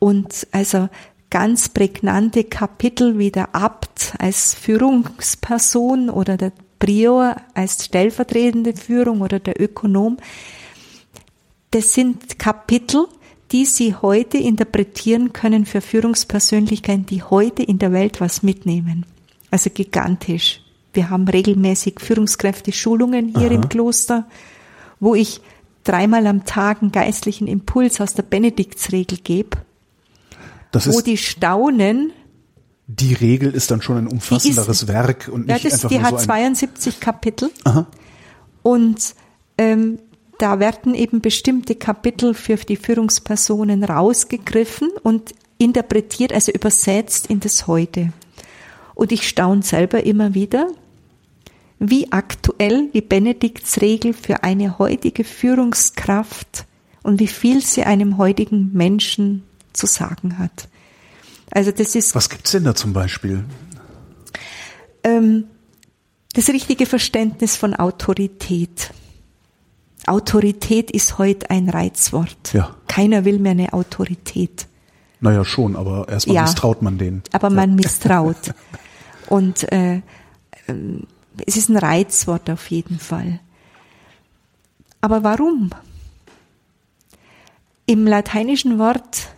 [0.00, 0.88] Und also
[1.28, 9.38] ganz prägnante Kapitel wie der Abt als Führungsperson oder der Prior als stellvertretende Führung oder
[9.38, 10.16] der Ökonom.
[11.70, 13.06] Das sind Kapitel,
[13.52, 19.04] die Sie heute interpretieren können für Führungspersönlichkeiten, die heute in der Welt was mitnehmen.
[19.50, 20.60] Also gigantisch.
[20.92, 24.26] Wir haben regelmäßig Führungskräfte-Schulungen hier im Kloster,
[24.98, 25.40] wo ich
[25.84, 29.58] dreimal am Tag einen geistlichen Impuls aus der Benediktsregel gebe,
[30.72, 32.12] Das wo ist, die staunen.
[32.86, 36.04] die Regel ist dann schon ein umfassenderes Werk und Ja, nicht das, einfach die nur
[36.04, 37.50] hat so ein, 72 Kapitel.
[37.64, 37.86] Aha.
[38.62, 39.14] Und
[39.58, 39.98] ähm,
[40.38, 47.66] da werden eben bestimmte Kapitel für die Führungspersonen rausgegriffen und interpretiert, also übersetzt in das
[47.66, 48.12] Heute.
[49.00, 50.68] Und ich staune selber immer wieder,
[51.78, 56.66] wie aktuell die Benediktsregel für eine heutige Führungskraft
[57.02, 59.42] und wie viel sie einem heutigen Menschen
[59.72, 60.68] zu sagen hat.
[61.50, 63.44] Also das ist Was gibt's denn da zum Beispiel?
[65.02, 65.44] ähm,
[66.34, 68.90] das richtige Verständnis von Autorität.
[70.06, 72.52] Autorität ist heute ein Reizwort.
[72.52, 72.76] Ja.
[72.86, 74.66] Keiner will mehr eine Autorität,
[75.22, 76.42] Naja, schon, aber erstmal Ja.
[76.42, 77.22] misstraut man denen.
[77.32, 78.36] aber man misstraut.
[79.30, 80.02] Und äh,
[80.68, 81.06] ähm,
[81.46, 83.40] es ist ein Reizwort auf jeden Fall.
[85.00, 85.70] Aber warum?
[87.86, 89.28] Im lateinischen Wort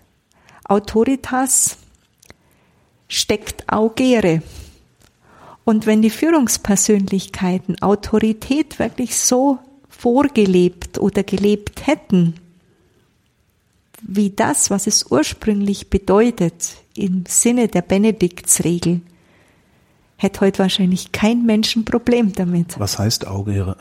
[0.65, 1.77] autoritas
[3.07, 4.43] steckt augere.
[5.65, 12.35] Und wenn die Führungspersönlichkeiten Autorität wirklich so vorgelebt oder gelebt hätten,
[14.01, 19.03] wie das, was es ursprünglich bedeutet, im Sinne der Benediktsregel,
[20.23, 22.79] hätte heute wahrscheinlich kein Mensch ein Problem damit.
[22.79, 23.77] Was heißt Augere?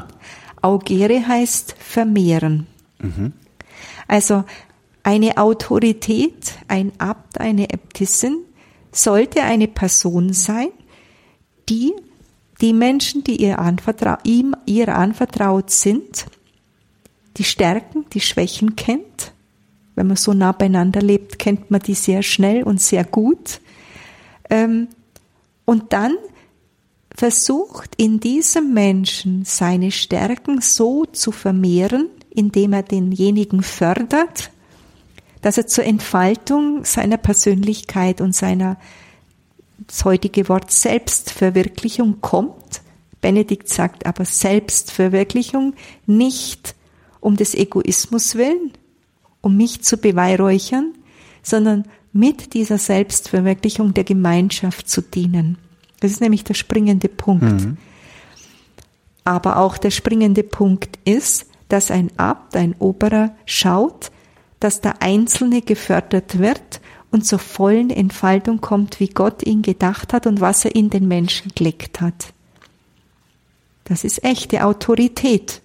[0.62, 2.68] Augere heißt vermehren.
[3.00, 3.34] Mhm.
[4.08, 4.44] Also
[5.04, 8.38] eine Autorität, ein Abt, eine Äbtissin
[8.92, 10.70] sollte eine Person sein,
[11.70, 11.94] die
[12.60, 16.28] die Menschen, die ihr anvertrau ihm ihr anvertraut sind,
[17.38, 19.34] die Stärken, die Schwächen kennt.
[19.96, 23.62] Wenn man so nah beieinander lebt, kennt man die sehr schnell und sehr gut.
[24.50, 24.90] Ähm,
[25.66, 26.16] und dann
[27.16, 34.52] versucht in diesem Menschen seine Stärken so zu vermehren, indem er denjenigen fördert,
[35.42, 38.78] dass er zur Entfaltung seiner Persönlichkeit und seiner,
[39.88, 42.82] das heutige Wort Selbstverwirklichung kommt.
[43.20, 45.74] Benedikt sagt aber Selbstverwirklichung
[46.06, 46.76] nicht
[47.20, 48.72] um des Egoismus willen,
[49.42, 50.94] um mich zu beweihräuchern,
[51.44, 55.58] sondern mit dieser Selbstverwirklichung der Gemeinschaft zu dienen.
[56.02, 57.44] Das ist nämlich der springende Punkt.
[57.44, 57.78] Mhm.
[59.24, 64.12] Aber auch der springende Punkt ist, dass ein Abt, ein Oberer schaut,
[64.60, 66.82] dass der Einzelne gefördert wird
[67.12, 71.08] und zur vollen Entfaltung kommt, wie Gott ihn gedacht hat und was er in den
[71.08, 72.34] Menschen gelegt hat.
[73.84, 75.62] Das ist echte Autorität,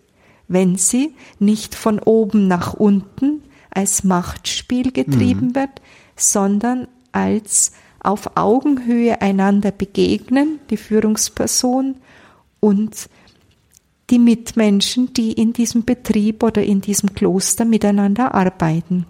[0.49, 5.55] wenn sie nicht von oben nach unten als Machtspiel getrieben mhm.
[5.55, 5.83] wird,
[6.17, 7.73] sondern als
[8.07, 11.97] auf Augenhöhe einander begegnen, die Führungsperson
[12.61, 13.09] und
[14.11, 19.07] die Mitmenschen, die in diesem Betrieb oder in diesem Kloster miteinander arbeiten.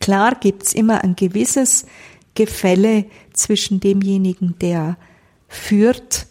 [0.00, 1.86] Klar gibt's immer ein gewisses
[2.34, 4.98] Gefälle zwischen demjenigen, der
[5.48, 6.26] führt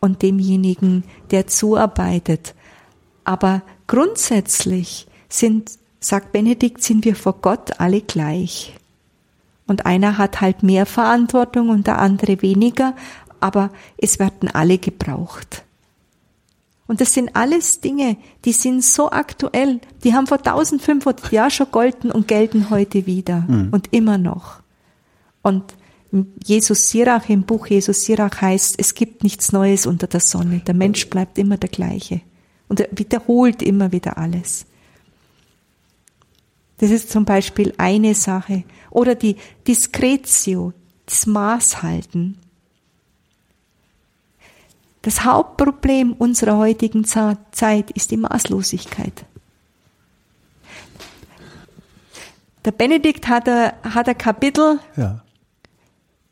[0.00, 2.54] und demjenigen, der zuarbeitet.
[3.24, 8.74] Aber grundsätzlich sind, sagt Benedikt, sind wir vor Gott alle gleich.
[9.66, 12.94] Und einer hat halt mehr Verantwortung und der andere weniger,
[13.40, 15.64] aber es werden alle gebraucht.
[16.86, 21.70] Und das sind alles Dinge, die sind so aktuell, die haben vor 1500 Jahren schon
[21.70, 23.68] golden und gelten heute wieder mhm.
[23.70, 24.60] und immer noch.
[25.40, 25.74] Und
[26.44, 30.60] Jesus Sirach, im Buch Jesus Sirach heißt, es gibt nichts Neues unter der Sonne.
[30.60, 32.20] Der Mensch bleibt immer der gleiche.
[32.68, 34.66] Und er wiederholt immer wieder alles.
[36.78, 38.64] Das ist zum Beispiel eine Sache.
[38.90, 40.72] Oder die Diskretio,
[41.06, 42.38] das Maßhalten.
[45.02, 49.24] Das Hauptproblem unserer heutigen Zeit ist die Maßlosigkeit.
[52.64, 55.22] Der Benedikt hat ein, hat ein Kapitel ja.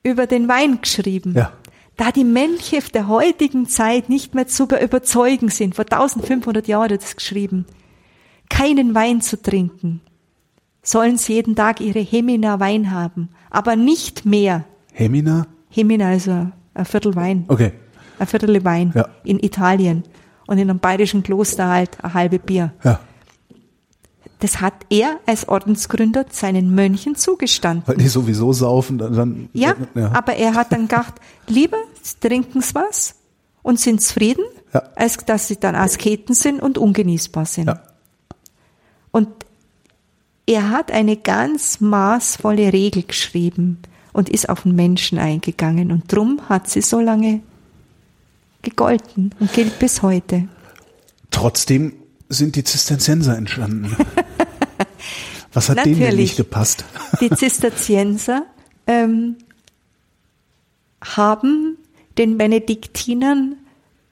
[0.02, 1.34] über den Wein geschrieben.
[1.36, 1.52] Ja.
[1.98, 6.92] Da die Mönche der heutigen Zeit nicht mehr zu überzeugen sind, vor 1500 Jahren hat
[6.92, 7.66] er das geschrieben,
[8.48, 10.00] keinen Wein zu trinken
[10.82, 14.64] sollen sie jeden Tag ihre Hemina Wein haben, aber nicht mehr.
[14.92, 15.46] Hemina?
[15.68, 17.44] Hemina, also ein Viertel Wein.
[17.48, 17.72] Okay.
[18.18, 19.08] Ein Viertel Wein ja.
[19.24, 20.04] in Italien
[20.46, 22.72] und in einem bayerischen Kloster halt ein halbe Bier.
[22.84, 23.00] Ja.
[24.40, 27.84] Das hat er als Ordensgründer seinen Mönchen zugestanden.
[27.86, 29.14] Weil die sowieso saufen, dann.
[29.14, 31.14] dann ja, ja, aber er hat dann gedacht,
[31.46, 31.76] lieber
[32.20, 33.14] trinken sie was
[33.62, 34.82] und sind zufrieden, ja.
[34.96, 37.68] als dass sie dann Asketen sind und ungenießbar sind.
[37.68, 37.82] Ja.
[39.12, 39.28] Und
[40.46, 43.78] er hat eine ganz maßvolle Regel geschrieben
[44.12, 45.92] und ist auf den Menschen eingegangen.
[45.92, 47.40] Und drum hat sie so lange
[48.62, 50.48] gegolten und gilt bis heute.
[51.30, 51.94] Trotzdem
[52.28, 53.96] sind die Zisterzienser entstanden.
[55.52, 56.84] Was hat denen denn nicht gepasst?
[57.20, 58.46] die Zisterzienser
[58.86, 59.36] ähm,
[61.02, 61.76] haben
[62.16, 63.56] den Benediktinern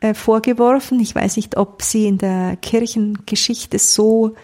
[0.00, 4.34] äh, vorgeworfen, ich weiß nicht, ob sie in der Kirchengeschichte so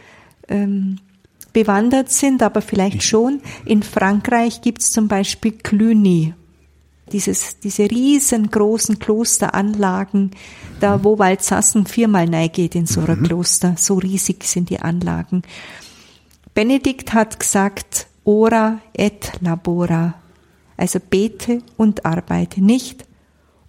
[0.49, 0.99] ähm,
[1.57, 3.41] bewandert sind, aber vielleicht schon.
[3.65, 6.35] In Frankreich gibt es zum Beispiel Cluny,
[7.13, 10.33] dieses, diese riesengroßen Klosteranlagen,
[10.81, 13.25] da wo Waldsassen viermal geht in so einem mhm.
[13.25, 13.75] Kloster.
[13.79, 15.45] So riesig sind die Anlagen.
[16.53, 20.13] Benedikt hat gesagt, ora et labora.
[20.77, 22.63] Also bete und arbeite.
[22.63, 23.07] Nicht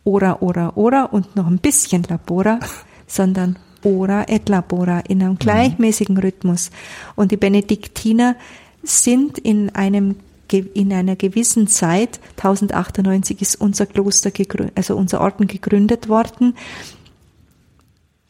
[0.03, 2.59] ora, ora, ora und noch ein bisschen labora,
[3.07, 3.57] sondern
[3.87, 6.71] ora et labora in einem gleichmäßigen Rhythmus.
[7.15, 8.35] Und die Benediktiner
[8.83, 10.15] sind in einem
[10.49, 16.55] in einer gewissen Zeit, 1098 ist unser Kloster gegründet, also unser Orden gegründet worden,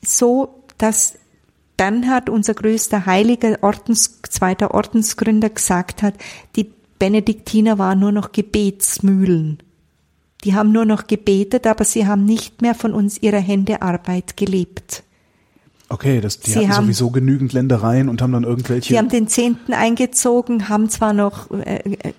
[0.03, 1.13] so dass
[1.77, 6.15] dann hat unser größter heiliger Ordens, zweiter Ordensgründer gesagt hat,
[6.55, 9.59] die Benediktiner waren nur noch Gebetsmühlen.
[10.43, 14.37] Die haben nur noch gebetet, aber sie haben nicht mehr von uns ihrer Hände Arbeit
[14.37, 15.03] gelebt.
[15.89, 18.89] Okay, das, die Sie hatten haben- sowieso genügend Ländereien und haben dann irgendwelche.
[18.89, 22.13] Sie haben den Zehnten eingezogen, haben zwar noch, äh, äh,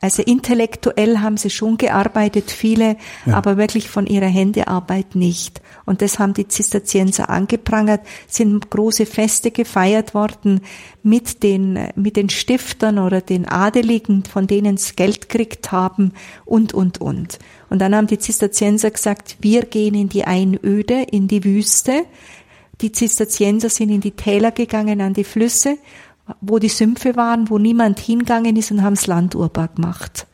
[0.00, 3.34] also intellektuell haben sie schon gearbeitet, viele, Ja.
[3.34, 5.62] aber wirklich von ihrer Händearbeit nicht.
[5.84, 10.60] Und das haben die Zisterzienser angeprangert, sind große Feste gefeiert worden
[11.04, 16.12] mit den, äh, mit den Stiftern oder den Adeligen, von denen sie Geld gekriegt haben
[16.44, 17.38] und, und, und.
[17.70, 22.04] Und dann haben die Zisterzienser gesagt, wir gehen in die Einöde, in die Wüste,
[22.80, 25.78] die Zisterzienser sind in die Täler gegangen, an die Flüsse,
[26.40, 30.26] wo die Sümpfe waren, wo niemand hingegangen ist und haben das Land urbar gemacht.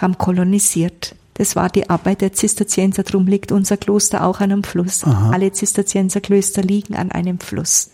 [0.00, 1.14] Haben kolonisiert.
[1.34, 3.04] Das war die Arbeit der Zisterzienser.
[3.04, 5.04] Drum liegt unser Kloster auch an einem Fluss.
[5.04, 5.30] Aha.
[5.30, 7.90] Alle Zisterzienserklöster liegen an einem Fluss.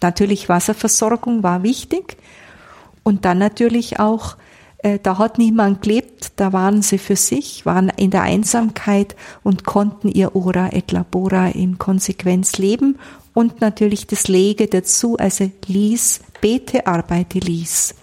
[0.00, 2.16] Natürlich Wasserversorgung war wichtig.
[3.02, 4.36] Und dann natürlich auch,
[4.82, 10.08] da hat niemand gelebt, da waren sie für sich, waren in der Einsamkeit und konnten
[10.08, 12.96] ihr Ora et Labora in Konsequenz leben
[13.34, 17.94] und natürlich das Lege dazu, also lies, bete, arbeite, lies.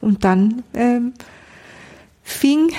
[0.00, 1.14] Und dann ähm,
[2.22, 2.70] fing,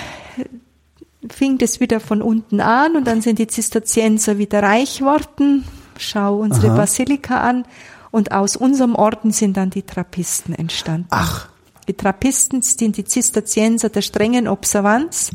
[1.30, 5.66] fing das wieder von unten an und dann sind die Zisterzienser wieder reich worden.
[5.98, 6.78] Schau unsere Aha.
[6.78, 7.66] Basilika an.
[8.12, 11.08] Und aus unserem Orden sind dann die Trappisten entstanden.
[11.12, 11.49] Ach.
[11.90, 15.32] Die Trappisten sind die Zisterzienser der strengen Observanz,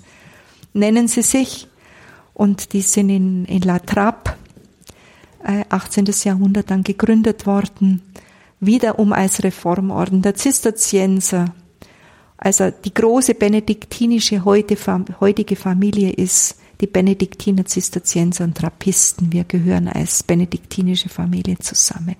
[0.73, 1.67] nennen sie sich.
[2.33, 4.37] Und die sind in, in La Trappe,
[5.43, 6.05] äh, 18.
[6.23, 8.03] Jahrhundert dann gegründet worden,
[8.61, 11.47] wiederum als Reformorden der Zisterzienser.
[12.39, 14.77] Also die große benediktinische heutige
[15.57, 19.33] Familie ist die Benediktiner, Zisterzienser und Trappisten.
[19.33, 22.15] Wir gehören als benediktinische Familie zusammen.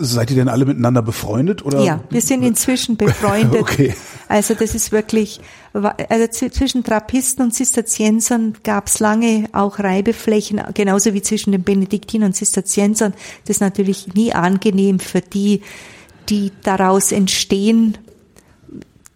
[0.00, 1.82] Seid ihr denn alle miteinander befreundet oder?
[1.82, 3.60] Ja, wir sind inzwischen befreundet.
[3.60, 3.94] Okay.
[4.28, 5.40] Also das ist wirklich,
[5.72, 12.28] also zwischen Trappisten und Zisterziensern gab es lange auch Reibeflächen, genauso wie zwischen den Benediktinern
[12.28, 13.12] und Zisterziensern.
[13.44, 15.62] Das ist natürlich nie angenehm für die,
[16.28, 17.98] die daraus entstehen.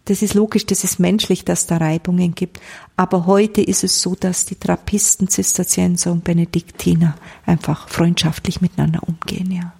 [0.05, 2.59] Das ist logisch, das ist menschlich, dass da Reibungen gibt.
[2.97, 7.15] Aber heute ist es so, dass die Trappisten, Zisterzienser und Benediktiner
[7.45, 9.73] einfach freundschaftlich miteinander umgehen, ja.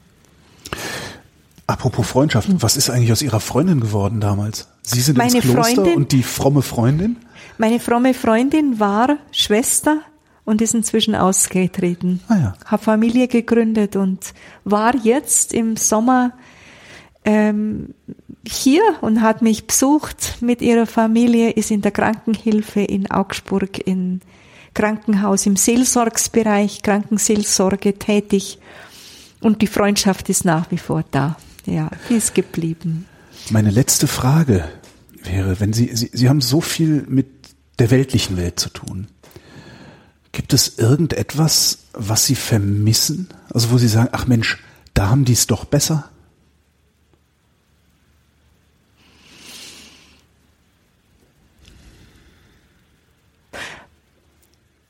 [1.65, 4.67] Apropos Freundschaften, was ist eigentlich aus Ihrer Freundin geworden damals?
[4.81, 7.17] Sie sind Meine ins Kloster Freundin- und die fromme Freundin?
[7.57, 10.01] Meine fromme Freundin war Schwester
[10.43, 12.19] und ist inzwischen ausgetreten.
[12.27, 12.53] Ah ja.
[12.65, 14.33] Hat Familie gegründet und
[14.65, 16.33] war jetzt im Sommer
[17.23, 17.93] ähm,
[18.45, 24.19] hier und hat mich besucht mit ihrer Familie, ist in der Krankenhilfe in Augsburg in
[24.73, 28.59] Krankenhaus im Seelsorgsbereich, Krankenseelsorge tätig
[29.43, 31.37] und die Freundschaft ist nach wie vor da.
[31.65, 33.05] Ja, die ist geblieben.
[33.49, 34.67] Meine letzte Frage
[35.23, 37.27] wäre, wenn Sie, Sie, Sie haben so viel mit
[37.79, 39.07] der weltlichen Welt zu tun.
[40.31, 43.29] Gibt es irgendetwas, was Sie vermissen?
[43.53, 44.63] Also wo Sie sagen, ach Mensch,
[44.93, 46.09] da haben die es doch besser?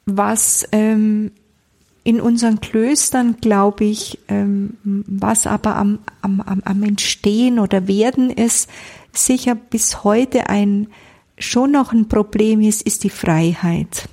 [0.06, 1.32] was ähm,
[2.04, 8.30] in unseren Klöstern, glaube ich, ähm, was aber am, am, am, am Entstehen oder Werden
[8.30, 8.70] ist,
[9.14, 10.88] sicher bis heute ein
[11.38, 14.08] schon noch ein Problem ist, ist die Freiheit.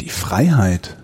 [0.00, 0.96] Die Freiheit.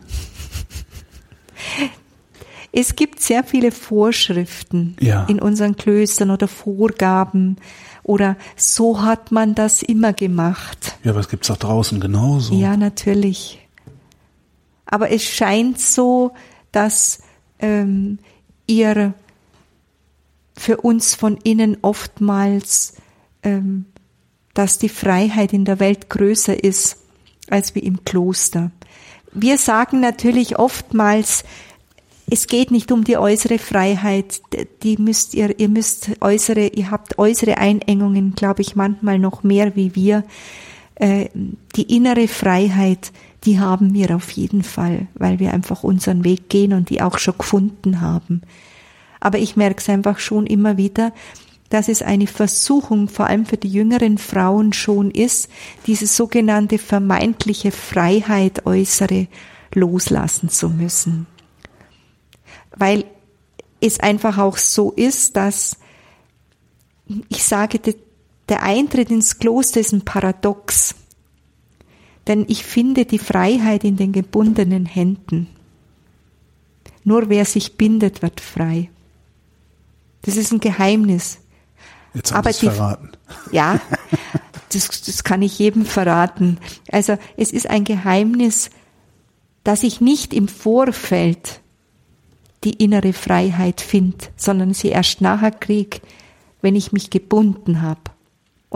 [2.73, 5.25] Es gibt sehr viele Vorschriften Ja.
[5.25, 7.57] in unseren Klöstern oder Vorgaben
[8.03, 10.97] oder so hat man das immer gemacht.
[11.03, 12.55] Ja, aber es gibt's auch draußen genauso.
[12.55, 13.66] Ja, natürlich.
[14.87, 16.33] Aber es scheint so,
[16.73, 17.21] dass
[17.59, 18.19] ähm,
[18.67, 19.15] ihr
[20.57, 22.95] für uns von innen oftmals,
[23.43, 23.87] ähm,
[24.55, 26.99] dass die Freiheit in der Welt größer ist
[27.51, 28.71] als wie im Kloster.
[29.33, 31.45] Wir sagen natürlich oftmals,
[32.29, 34.41] es geht nicht um die äußere Freiheit,
[34.83, 39.77] die müsst ihr, ihr müsst äußere, ihr habt äußere Einengungen, glaube ich, manchmal noch mehr
[39.77, 40.25] wie wir.
[40.97, 41.29] Äh,
[41.77, 43.13] die innere Freiheit,
[43.45, 47.19] die haben wir auf jeden Fall, weil wir einfach unseren Weg gehen und die auch
[47.19, 48.43] schon gefunden haben.
[49.21, 51.13] Aber ich merke es einfach schon immer wieder,
[51.69, 55.51] dass es eine Versuchung, vor allem für die jüngeren Frauen schon ist,
[55.87, 59.27] diese sogenannte vermeintliche Freiheit äußere
[59.75, 61.27] loslassen zu müssen.
[62.77, 63.05] Weil
[63.81, 65.77] es einfach auch so ist, dass
[67.29, 67.81] ich sage,
[68.49, 70.95] der Eintritt ins Kloster ist ein Paradox.
[72.27, 75.49] Denn ich finde die Freiheit in den gebundenen Händen.
[77.05, 78.91] Nur wer sich bindet, wird frei.
[80.23, 81.39] Das ist ein Geheimnis.
[82.15, 83.11] Jetzt haben Sie es verraten.
[83.53, 83.81] Ja,
[84.73, 86.59] das, das kann ich jedem verraten.
[86.91, 88.71] Also es ist ein Geheimnis,
[89.63, 91.61] dass ich nicht im Vorfeld
[92.65, 96.03] die innere Freiheit finde, sondern sie erst nachher krieg,
[96.63, 98.01] wenn ich mich gebunden habe.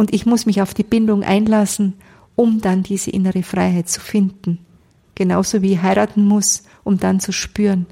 [0.00, 1.92] Und ich muss mich auf die Bindung einlassen,
[2.34, 4.58] um dann diese innere Freiheit zu finden.
[5.14, 7.84] Genauso wie ich heiraten muss, um dann zu spüren,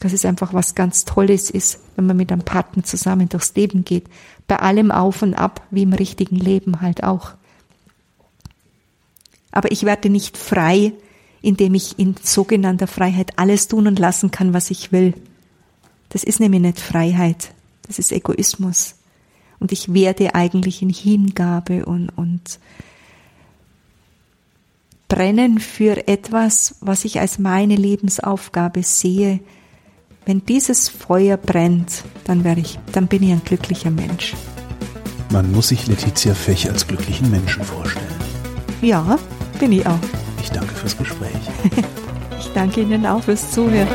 [0.00, 3.84] dass es einfach was ganz Tolles ist, wenn man mit einem Partner zusammen durchs Leben
[3.84, 4.06] geht.
[4.46, 7.34] Bei allem auf und ab, wie im richtigen Leben halt auch.
[9.52, 10.94] Aber ich werde nicht frei,
[11.42, 15.12] indem ich in sogenannter Freiheit alles tun und lassen kann, was ich will.
[16.08, 17.52] Das ist nämlich nicht Freiheit.
[17.86, 18.94] Das ist Egoismus.
[19.64, 22.60] Und ich werde eigentlich in Hingabe und, und
[25.08, 29.40] brennen für etwas, was ich als meine Lebensaufgabe sehe.
[30.26, 34.34] Wenn dieses Feuer brennt, dann wäre ich, dann bin ich ein glücklicher Mensch.
[35.32, 38.04] Man muss sich Letizia Fech als glücklichen Menschen vorstellen.
[38.82, 39.18] Ja,
[39.58, 39.98] bin ich auch.
[40.42, 41.30] Ich danke fürs Gespräch.
[42.38, 43.88] ich danke Ihnen auch fürs Zuhören.